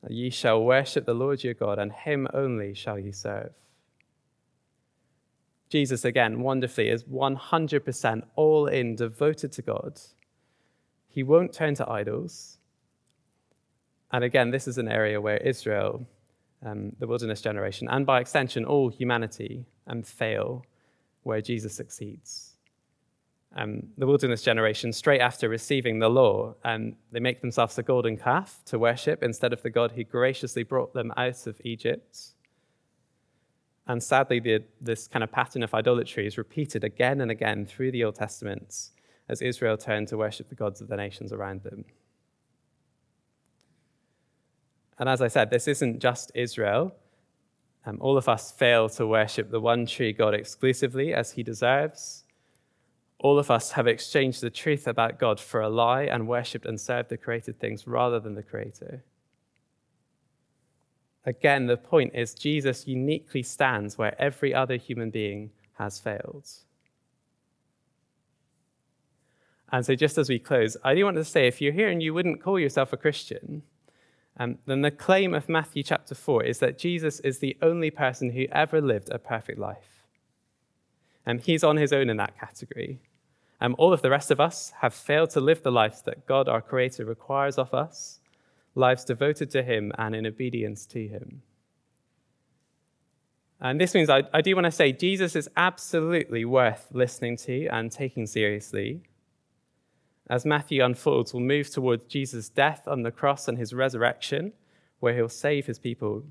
Ye 0.10 0.30
shall 0.30 0.64
worship 0.64 1.06
the 1.06 1.14
Lord 1.14 1.44
your 1.44 1.54
God, 1.54 1.80
and 1.80 1.92
him 1.92 2.28
only 2.34 2.74
shall 2.74 3.00
ye 3.00 3.12
serve. 3.12 3.54
Jesus, 5.76 6.06
again, 6.06 6.40
wonderfully, 6.40 6.88
is 6.88 7.04
100% 7.04 8.24
all 8.38 8.68
in, 8.68 8.96
devoted 8.96 9.52
to 9.52 9.62
God. 9.62 10.00
He 11.10 11.22
won't 11.22 11.52
turn 11.52 11.76
to 11.76 11.90
idols. 11.90 12.60
And 14.10 14.24
again, 14.24 14.52
this 14.52 14.70
is 14.70 14.78
an 14.78 14.88
area 14.88 15.20
where 15.20 15.36
Israel, 15.36 16.08
um, 16.66 16.94
the 16.98 17.08
wilderness 17.08 17.42
generation, 17.42 17.90
and 17.90 18.06
by 18.06 18.22
extension, 18.22 18.64
all 18.64 18.88
humanity, 18.88 19.66
um, 19.88 20.02
fail 20.02 20.64
where 21.24 21.42
Jesus 21.42 21.76
succeeds. 21.76 22.54
Um, 23.58 23.84
the 23.98 24.08
wilderness 24.08 24.44
generation, 24.44 24.94
straight 24.94 25.20
after 25.20 25.50
receiving 25.50 26.00
the 26.00 26.10
law, 26.10 26.56
um, 26.64 26.96
they 27.12 27.20
make 27.20 27.42
themselves 27.42 27.78
a 27.78 27.84
golden 27.84 28.16
calf 28.16 28.62
to 28.68 28.80
worship 28.80 29.22
instead 29.24 29.52
of 29.52 29.62
the 29.62 29.70
God 29.70 29.92
who 29.92 30.06
graciously 30.06 30.64
brought 30.64 30.94
them 30.94 31.12
out 31.18 31.48
of 31.48 31.60
Egypt. 31.66 32.35
And 33.88 34.02
sadly, 34.02 34.40
the, 34.40 34.64
this 34.82 35.08
kind 35.08 35.24
of 35.24 35.32
pattern 35.32 35.64
of 35.64 35.74
idolatry 35.74 36.26
is 36.26 36.38
repeated 36.38 36.84
again 36.84 37.22
and 37.22 37.30
again 37.30 37.66
through 37.66 37.92
the 37.92 38.04
Old 38.04 38.16
Testament 38.16 38.90
as 39.30 39.42
Israel 39.42 39.78
turned 39.78 40.08
to 40.10 40.18
worship 40.18 40.50
the 40.50 40.56
gods 40.56 40.82
of 40.82 40.88
the 40.88 40.96
nations 40.96 41.32
around 41.32 41.64
them. 41.64 41.86
And 44.98 45.10
as 45.10 45.22
I 45.22 45.28
said, 45.28 45.50
this 45.50 45.68
isn't 45.68 46.00
just 46.00 46.32
Israel. 46.36 46.96
Um, 47.86 47.98
all 48.00 48.18
of 48.18 48.30
us 48.30 48.52
fail 48.52 48.90
to 48.90 49.06
worship 49.06 49.52
the 49.52 49.60
one 49.60 49.86
true 49.86 50.14
God 50.14 50.34
exclusively 50.34 51.14
as 51.14 51.34
he 51.34 51.44
deserves. 51.44 52.24
All 53.20 53.38
of 53.38 53.52
us 53.52 53.72
have 53.72 53.88
exchanged 53.88 54.42
the 54.42 54.50
truth 54.50 54.88
about 54.88 55.20
God 55.20 55.40
for 55.40 55.62
a 55.62 55.70
lie 55.70 56.04
and 56.04 56.28
worshipped 56.28 56.66
and 56.66 56.80
served 56.80 57.10
the 57.10 57.18
created 57.18 57.60
things 57.60 57.88
rather 57.88 58.20
than 58.20 58.36
the 58.36 58.44
Creator. 58.44 59.04
Again, 61.26 61.66
the 61.66 61.78
point 61.78 62.14
is 62.14 62.34
Jesus 62.34 62.88
uniquely 62.88 63.42
stands 63.42 63.98
where 63.98 64.20
every 64.22 64.54
other 64.54 64.76
human 64.76 65.10
being 65.10 65.52
has 65.74 66.00
failed. 66.00 66.48
And 69.72 69.86
so, 69.86 69.96
just 69.96 70.18
as 70.18 70.30
we 70.30 70.38
close, 70.38 70.78
I 70.84 70.94
do 70.94 71.04
want 71.04 71.18
to 71.18 71.26
say 71.26 71.48
if 71.48 71.60
you're 71.60 71.74
here 71.74 71.90
and 71.90 72.02
you 72.02 72.14
wouldn't 72.14 72.42
call 72.42 72.60
yourself 72.60 72.94
a 72.94 72.98
Christian, 72.98 73.64
um, 74.38 74.60
then 74.66 74.82
the 74.82 74.92
claim 74.92 75.34
of 75.34 75.50
Matthew 75.50 75.82
chapter 75.82 76.14
4 76.14 76.44
is 76.44 76.60
that 76.60 76.78
Jesus 76.78 77.20
is 77.22 77.40
the 77.40 77.58
only 77.62 77.90
person 77.90 78.32
who 78.32 78.46
ever 78.52 78.80
lived 78.80 79.10
a 79.10 79.18
perfect 79.18 79.58
life. 79.58 80.04
And 81.26 81.42
he's 81.42 81.64
on 81.64 81.78
his 81.78 81.92
own 81.92 82.10
in 82.10 82.18
that 82.18 82.38
category. 82.38 83.00
Um, 83.60 83.76
all 83.80 83.94
of 83.94 84.02
the 84.02 84.10
rest 84.10 84.30
of 84.30 84.40
us 84.40 84.74
have 84.82 84.94
failed 84.94 85.32
to 85.32 85.40
live 85.40 85.64
the 85.64 85.72
life 85.72 86.04
that 86.04 86.28
God, 86.28 86.48
our 86.48 86.62
Creator, 86.62 87.06
requires 87.06 87.58
of 87.58 87.74
us 87.74 88.20
lives 88.76 89.06
devoted 89.06 89.50
to 89.52 89.64
Him 89.64 89.92
and 89.98 90.16
in 90.16 90.26
obedience 90.28 90.86
to 90.88 91.08
Him. 91.08 91.42
And 93.60 93.80
this 93.80 93.94
means 93.94 94.10
I, 94.10 94.24
I 94.34 94.42
do 94.42 94.54
want 94.54 94.66
to 94.66 94.72
say 94.72 94.92
Jesus 94.92 95.36
is 95.36 95.50
absolutely 95.56 96.46
worth 96.46 96.88
listening 96.92 97.38
to 97.38 97.68
and 97.68 97.92
taking 97.92 98.28
seriously. 98.28 99.02
as 100.30 100.46
Matthew 100.46 100.84
unfolds, 100.84 101.34
we'll 101.34 101.44
move 101.44 101.70
towards 101.70 102.06
Jesus' 102.08 102.50
death 102.50 102.88
on 102.88 103.04
the 103.04 103.12
cross 103.12 103.48
and 103.48 103.58
his 103.58 103.74
resurrection, 103.74 104.54
where 105.00 105.16
he'll 105.16 105.30
save 105.30 105.66
his 105.68 105.80
people. 105.80 106.24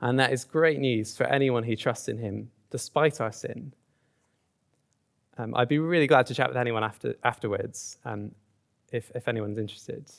And 0.00 0.18
that 0.18 0.32
is 0.32 0.44
great 0.44 0.78
news 0.78 1.16
for 1.16 1.24
anyone 1.24 1.62
who 1.62 1.76
trusts 1.76 2.08
in 2.08 2.18
him, 2.18 2.50
despite 2.70 3.20
our 3.20 3.32
sin. 3.32 3.72
Um, 5.38 5.54
I'd 5.54 5.68
be 5.68 5.78
really 5.78 6.06
glad 6.06 6.26
to 6.26 6.34
chat 6.34 6.48
with 6.48 6.56
anyone 6.56 6.82
after, 6.82 7.14
afterwards, 7.22 7.98
um, 8.04 8.32
if, 8.92 9.10
if 9.14 9.28
anyone's 9.28 9.58
interested. 9.58 10.10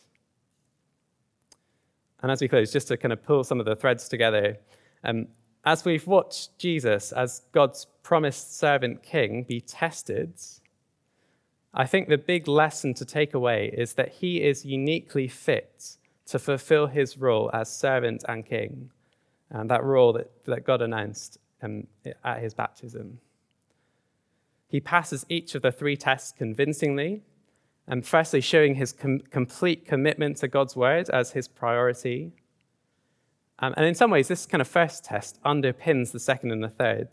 And 2.22 2.32
as 2.32 2.42
we 2.42 2.48
close, 2.48 2.72
just 2.72 2.88
to 2.88 2.98
kind 2.98 3.14
of 3.14 3.24
pull 3.24 3.44
some 3.44 3.60
of 3.60 3.66
the 3.66 3.76
threads 3.76 4.08
together, 4.08 4.58
um, 5.04 5.28
as 5.66 5.86
we've 5.86 6.08
watched 6.08 6.58
Jesus 6.58 7.12
as 7.12 7.42
God's 7.52 7.86
promised 8.02 8.58
servant 8.58 9.04
king 9.04 9.44
be 9.44 9.62
tested, 9.62 10.34
I 11.74 11.86
think 11.86 12.08
the 12.08 12.18
big 12.18 12.48
lesson 12.48 12.94
to 12.96 13.06
take 13.06 13.34
away 13.34 13.72
is 13.78 13.94
that 13.94 14.10
he 14.10 14.42
is 14.42 14.66
uniquely 14.66 15.28
fit 15.28 15.98
to 16.26 16.40
fulfill 16.40 16.88
his 16.88 17.18
role 17.18 17.52
as 17.54 17.72
servant 17.72 18.24
and 18.28 18.46
king, 18.46 18.90
and 19.50 19.70
that 19.70 19.84
role 19.84 20.14
that, 20.14 20.32
that 20.46 20.66
God 20.66 20.82
announced 20.82 21.38
um, 21.62 21.88
at 22.24 22.42
his 22.42 22.54
baptism. 22.54 23.20
He 24.68 24.80
passes 24.80 25.26
each 25.30 25.56
of 25.56 25.62
the 25.62 25.72
three 25.72 25.96
tests 25.96 26.34
convincingly, 26.38 27.24
and 27.88 28.06
firstly, 28.06 28.42
showing 28.42 28.76
his 28.76 28.92
com- 28.92 29.22
complete 29.32 29.86
commitment 29.86 30.38
to 30.38 30.48
God's 30.48 30.76
word 30.76 31.10
as 31.10 31.32
his 31.32 31.48
priority. 31.48 32.34
Um, 33.60 33.74
and 33.78 33.86
in 33.86 33.96
some 33.96 34.12
ways, 34.12 34.28
this 34.28 34.46
kind 34.46 34.62
of 34.62 34.68
first 34.68 35.06
test 35.06 35.42
underpins 35.44 36.12
the 36.12 36.20
second 36.20 36.52
and 36.52 36.64
the 36.64 36.70
third. 36.70 37.10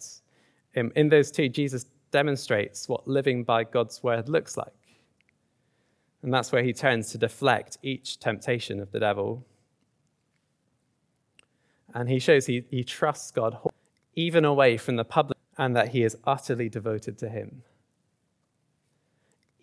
Um, 0.77 0.91
in 0.97 1.09
those 1.09 1.31
two, 1.31 1.49
Jesus 1.49 1.87
demonstrates 2.11 2.89
what 2.89 3.07
living 3.07 3.45
by 3.45 3.65
God's 3.65 4.03
word 4.03 4.29
looks 4.29 4.57
like. 4.57 4.73
And 6.23 6.33
that's 6.33 6.51
where 6.53 6.63
he 6.63 6.73
turns 6.73 7.11
to 7.13 7.19
deflect 7.19 7.79
each 7.83 8.19
temptation 8.19 8.81
of 8.81 8.91
the 8.93 9.01
devil. 9.01 9.45
And 11.93 12.09
he 12.09 12.19
shows 12.19 12.47
he, 12.47 12.65
he 12.71 12.83
trusts 12.83 13.31
God 13.31 13.59
even 14.17 14.45
away 14.45 14.77
from 14.77 14.97
the 14.97 15.05
public 15.05 15.39
and 15.59 15.77
that 15.77 15.89
he 15.89 16.03
is 16.03 16.17
utterly 16.25 16.69
devoted 16.69 17.19
to 17.19 17.29
him. 17.29 17.63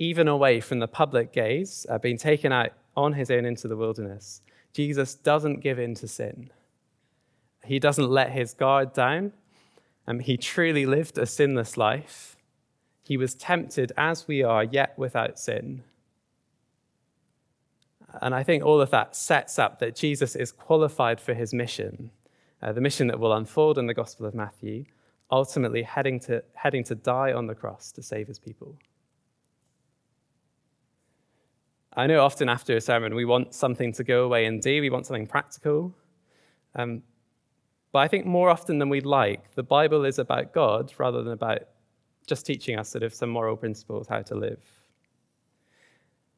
Even 0.01 0.27
away 0.27 0.59
from 0.61 0.79
the 0.79 0.87
public 0.87 1.31
gaze, 1.31 1.85
uh, 1.87 1.99
being 1.99 2.17
taken 2.17 2.51
out 2.51 2.71
on 2.97 3.13
his 3.13 3.29
own 3.29 3.45
into 3.45 3.67
the 3.67 3.77
wilderness, 3.77 4.41
Jesus 4.73 5.13
doesn't 5.13 5.59
give 5.59 5.77
in 5.77 5.93
to 5.93 6.07
sin. 6.07 6.49
He 7.63 7.77
doesn't 7.77 8.09
let 8.09 8.31
his 8.31 8.55
guard 8.55 8.93
down. 8.93 9.31
Um, 10.07 10.17
he 10.17 10.37
truly 10.37 10.87
lived 10.87 11.19
a 11.19 11.27
sinless 11.27 11.77
life. 11.77 12.35
He 13.03 13.15
was 13.15 13.35
tempted 13.35 13.91
as 13.95 14.27
we 14.27 14.41
are, 14.41 14.63
yet 14.63 14.97
without 14.97 15.37
sin. 15.37 15.83
And 18.23 18.33
I 18.33 18.41
think 18.41 18.63
all 18.63 18.81
of 18.81 18.89
that 18.89 19.15
sets 19.15 19.59
up 19.59 19.77
that 19.81 19.95
Jesus 19.95 20.35
is 20.35 20.51
qualified 20.51 21.21
for 21.21 21.35
his 21.35 21.53
mission, 21.53 22.09
uh, 22.59 22.73
the 22.73 22.81
mission 22.81 23.05
that 23.05 23.19
will 23.19 23.33
unfold 23.33 23.77
in 23.77 23.85
the 23.85 23.93
Gospel 23.93 24.25
of 24.25 24.33
Matthew, 24.33 24.85
ultimately 25.29 25.83
heading 25.83 26.19
to, 26.21 26.43
heading 26.55 26.83
to 26.85 26.95
die 26.95 27.33
on 27.33 27.45
the 27.45 27.53
cross 27.53 27.91
to 27.91 28.01
save 28.01 28.27
his 28.27 28.39
people. 28.39 28.79
I 31.93 32.07
know 32.07 32.23
often 32.23 32.47
after 32.47 32.75
a 32.75 32.81
sermon 32.81 33.15
we 33.15 33.25
want 33.25 33.53
something 33.53 33.91
to 33.93 34.03
go 34.03 34.23
away 34.23 34.45
and 34.45 34.61
do, 34.61 34.81
we 34.81 34.89
want 34.89 35.05
something 35.05 35.27
practical. 35.27 35.93
Um, 36.75 37.03
but 37.91 37.99
I 37.99 38.07
think 38.07 38.25
more 38.25 38.49
often 38.49 38.79
than 38.79 38.89
we'd 38.89 39.05
like, 39.05 39.53
the 39.55 39.63
Bible 39.63 40.05
is 40.05 40.17
about 40.17 40.53
God 40.53 40.93
rather 40.97 41.21
than 41.21 41.33
about 41.33 41.59
just 42.25 42.45
teaching 42.45 42.79
us 42.79 42.89
sort 42.89 43.03
of 43.03 43.13
some 43.13 43.29
moral 43.29 43.57
principles 43.57 44.07
how 44.07 44.21
to 44.21 44.35
live. 44.35 44.61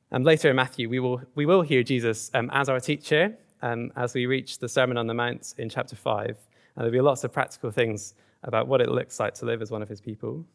And 0.09 0.25
later 0.25 0.49
in 0.49 0.55
Matthew, 0.55 0.89
we 0.89 0.99
will, 0.99 1.21
we 1.35 1.45
will 1.45 1.61
hear 1.61 1.83
Jesus 1.83 2.31
um, 2.33 2.49
as 2.53 2.69
our 2.69 2.79
teacher 2.79 3.37
um, 3.61 3.91
as 3.95 4.13
we 4.13 4.25
reach 4.25 4.59
the 4.59 4.69
Sermon 4.69 4.97
on 4.97 5.07
the 5.07 5.13
Mount 5.13 5.53
in 5.57 5.69
chapter 5.69 5.95
5. 5.95 6.27
And 6.29 6.37
there'll 6.75 6.91
be 6.91 7.01
lots 7.01 7.23
of 7.23 7.31
practical 7.31 7.71
things 7.71 8.15
about 8.43 8.67
what 8.67 8.81
it 8.81 8.89
looks 8.89 9.19
like 9.19 9.35
to 9.35 9.45
live 9.45 9.61
as 9.61 9.71
one 9.71 9.81
of 9.81 9.89
his 9.89 10.01
people. 10.01 10.45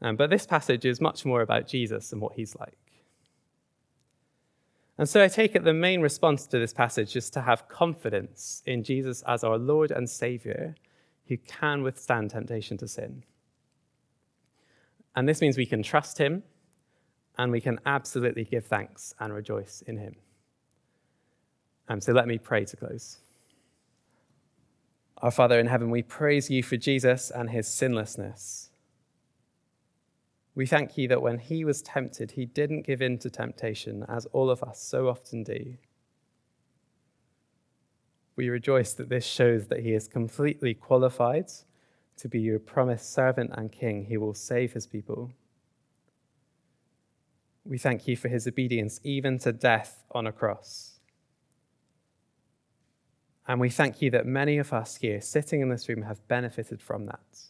Um, 0.00 0.16
but 0.16 0.30
this 0.30 0.46
passage 0.46 0.84
is 0.84 1.00
much 1.00 1.24
more 1.24 1.42
about 1.42 1.66
Jesus 1.66 2.12
and 2.12 2.20
what 2.20 2.34
he's 2.34 2.54
like. 2.56 2.78
And 4.98 5.08
so 5.08 5.22
I 5.22 5.28
take 5.28 5.54
it 5.54 5.62
the 5.62 5.72
main 5.72 6.00
response 6.00 6.46
to 6.48 6.58
this 6.58 6.72
passage 6.72 7.14
is 7.14 7.30
to 7.30 7.40
have 7.40 7.68
confidence 7.68 8.62
in 8.66 8.82
Jesus 8.82 9.22
as 9.28 9.44
our 9.44 9.56
Lord 9.56 9.92
and 9.92 10.10
Savior 10.10 10.74
who 11.28 11.36
can 11.36 11.82
withstand 11.82 12.30
temptation 12.30 12.76
to 12.78 12.88
sin. 12.88 13.22
And 15.14 15.28
this 15.28 15.40
means 15.40 15.56
we 15.56 15.66
can 15.66 15.82
trust 15.82 16.18
him 16.18 16.42
and 17.36 17.52
we 17.52 17.60
can 17.60 17.78
absolutely 17.86 18.44
give 18.44 18.66
thanks 18.66 19.14
and 19.20 19.32
rejoice 19.32 19.82
in 19.86 19.98
him. 19.98 20.16
Um, 21.88 22.00
so 22.00 22.12
let 22.12 22.26
me 22.26 22.38
pray 22.38 22.64
to 22.64 22.76
close. 22.76 23.18
Our 25.18 25.30
Father 25.30 25.58
in 25.58 25.66
heaven, 25.66 25.90
we 25.90 26.02
praise 26.02 26.50
you 26.50 26.62
for 26.62 26.76
Jesus 26.76 27.30
and 27.30 27.50
his 27.50 27.68
sinlessness. 27.68 28.67
We 30.58 30.66
thank 30.66 30.98
you 30.98 31.06
that 31.06 31.22
when 31.22 31.38
he 31.38 31.64
was 31.64 31.82
tempted, 31.82 32.32
he 32.32 32.44
didn't 32.44 32.82
give 32.82 33.00
in 33.00 33.20
to 33.20 33.30
temptation, 33.30 34.04
as 34.08 34.26
all 34.32 34.50
of 34.50 34.60
us 34.60 34.82
so 34.82 35.06
often 35.06 35.44
do. 35.44 35.76
We 38.34 38.48
rejoice 38.48 38.92
that 38.94 39.08
this 39.08 39.24
shows 39.24 39.68
that 39.68 39.84
he 39.84 39.92
is 39.92 40.08
completely 40.08 40.74
qualified 40.74 41.52
to 42.16 42.28
be 42.28 42.40
your 42.40 42.58
promised 42.58 43.14
servant 43.14 43.52
and 43.54 43.70
king. 43.70 44.06
He 44.06 44.16
will 44.16 44.34
save 44.34 44.72
his 44.72 44.88
people. 44.88 45.30
We 47.64 47.78
thank 47.78 48.08
you 48.08 48.16
for 48.16 48.26
his 48.26 48.48
obedience, 48.48 48.98
even 49.04 49.38
to 49.38 49.52
death 49.52 50.02
on 50.10 50.26
a 50.26 50.32
cross. 50.32 50.98
And 53.46 53.60
we 53.60 53.70
thank 53.70 54.02
you 54.02 54.10
that 54.10 54.26
many 54.26 54.58
of 54.58 54.72
us 54.72 54.96
here 54.96 55.20
sitting 55.20 55.60
in 55.60 55.68
this 55.68 55.88
room 55.88 56.02
have 56.02 56.26
benefited 56.26 56.82
from 56.82 57.04
that. 57.04 57.44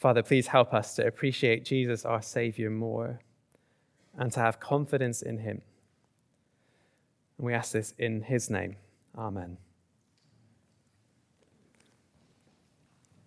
Father, 0.00 0.22
please 0.22 0.46
help 0.46 0.72
us 0.72 0.94
to 0.94 1.06
appreciate 1.06 1.62
Jesus, 1.62 2.06
our 2.06 2.22
Savior, 2.22 2.70
more 2.70 3.20
and 4.16 4.32
to 4.32 4.40
have 4.40 4.58
confidence 4.58 5.20
in 5.20 5.38
him. 5.38 5.60
And 7.36 7.46
we 7.46 7.52
ask 7.52 7.72
this 7.72 7.92
in 7.98 8.22
his 8.22 8.48
name. 8.48 8.76
Amen. 9.16 9.58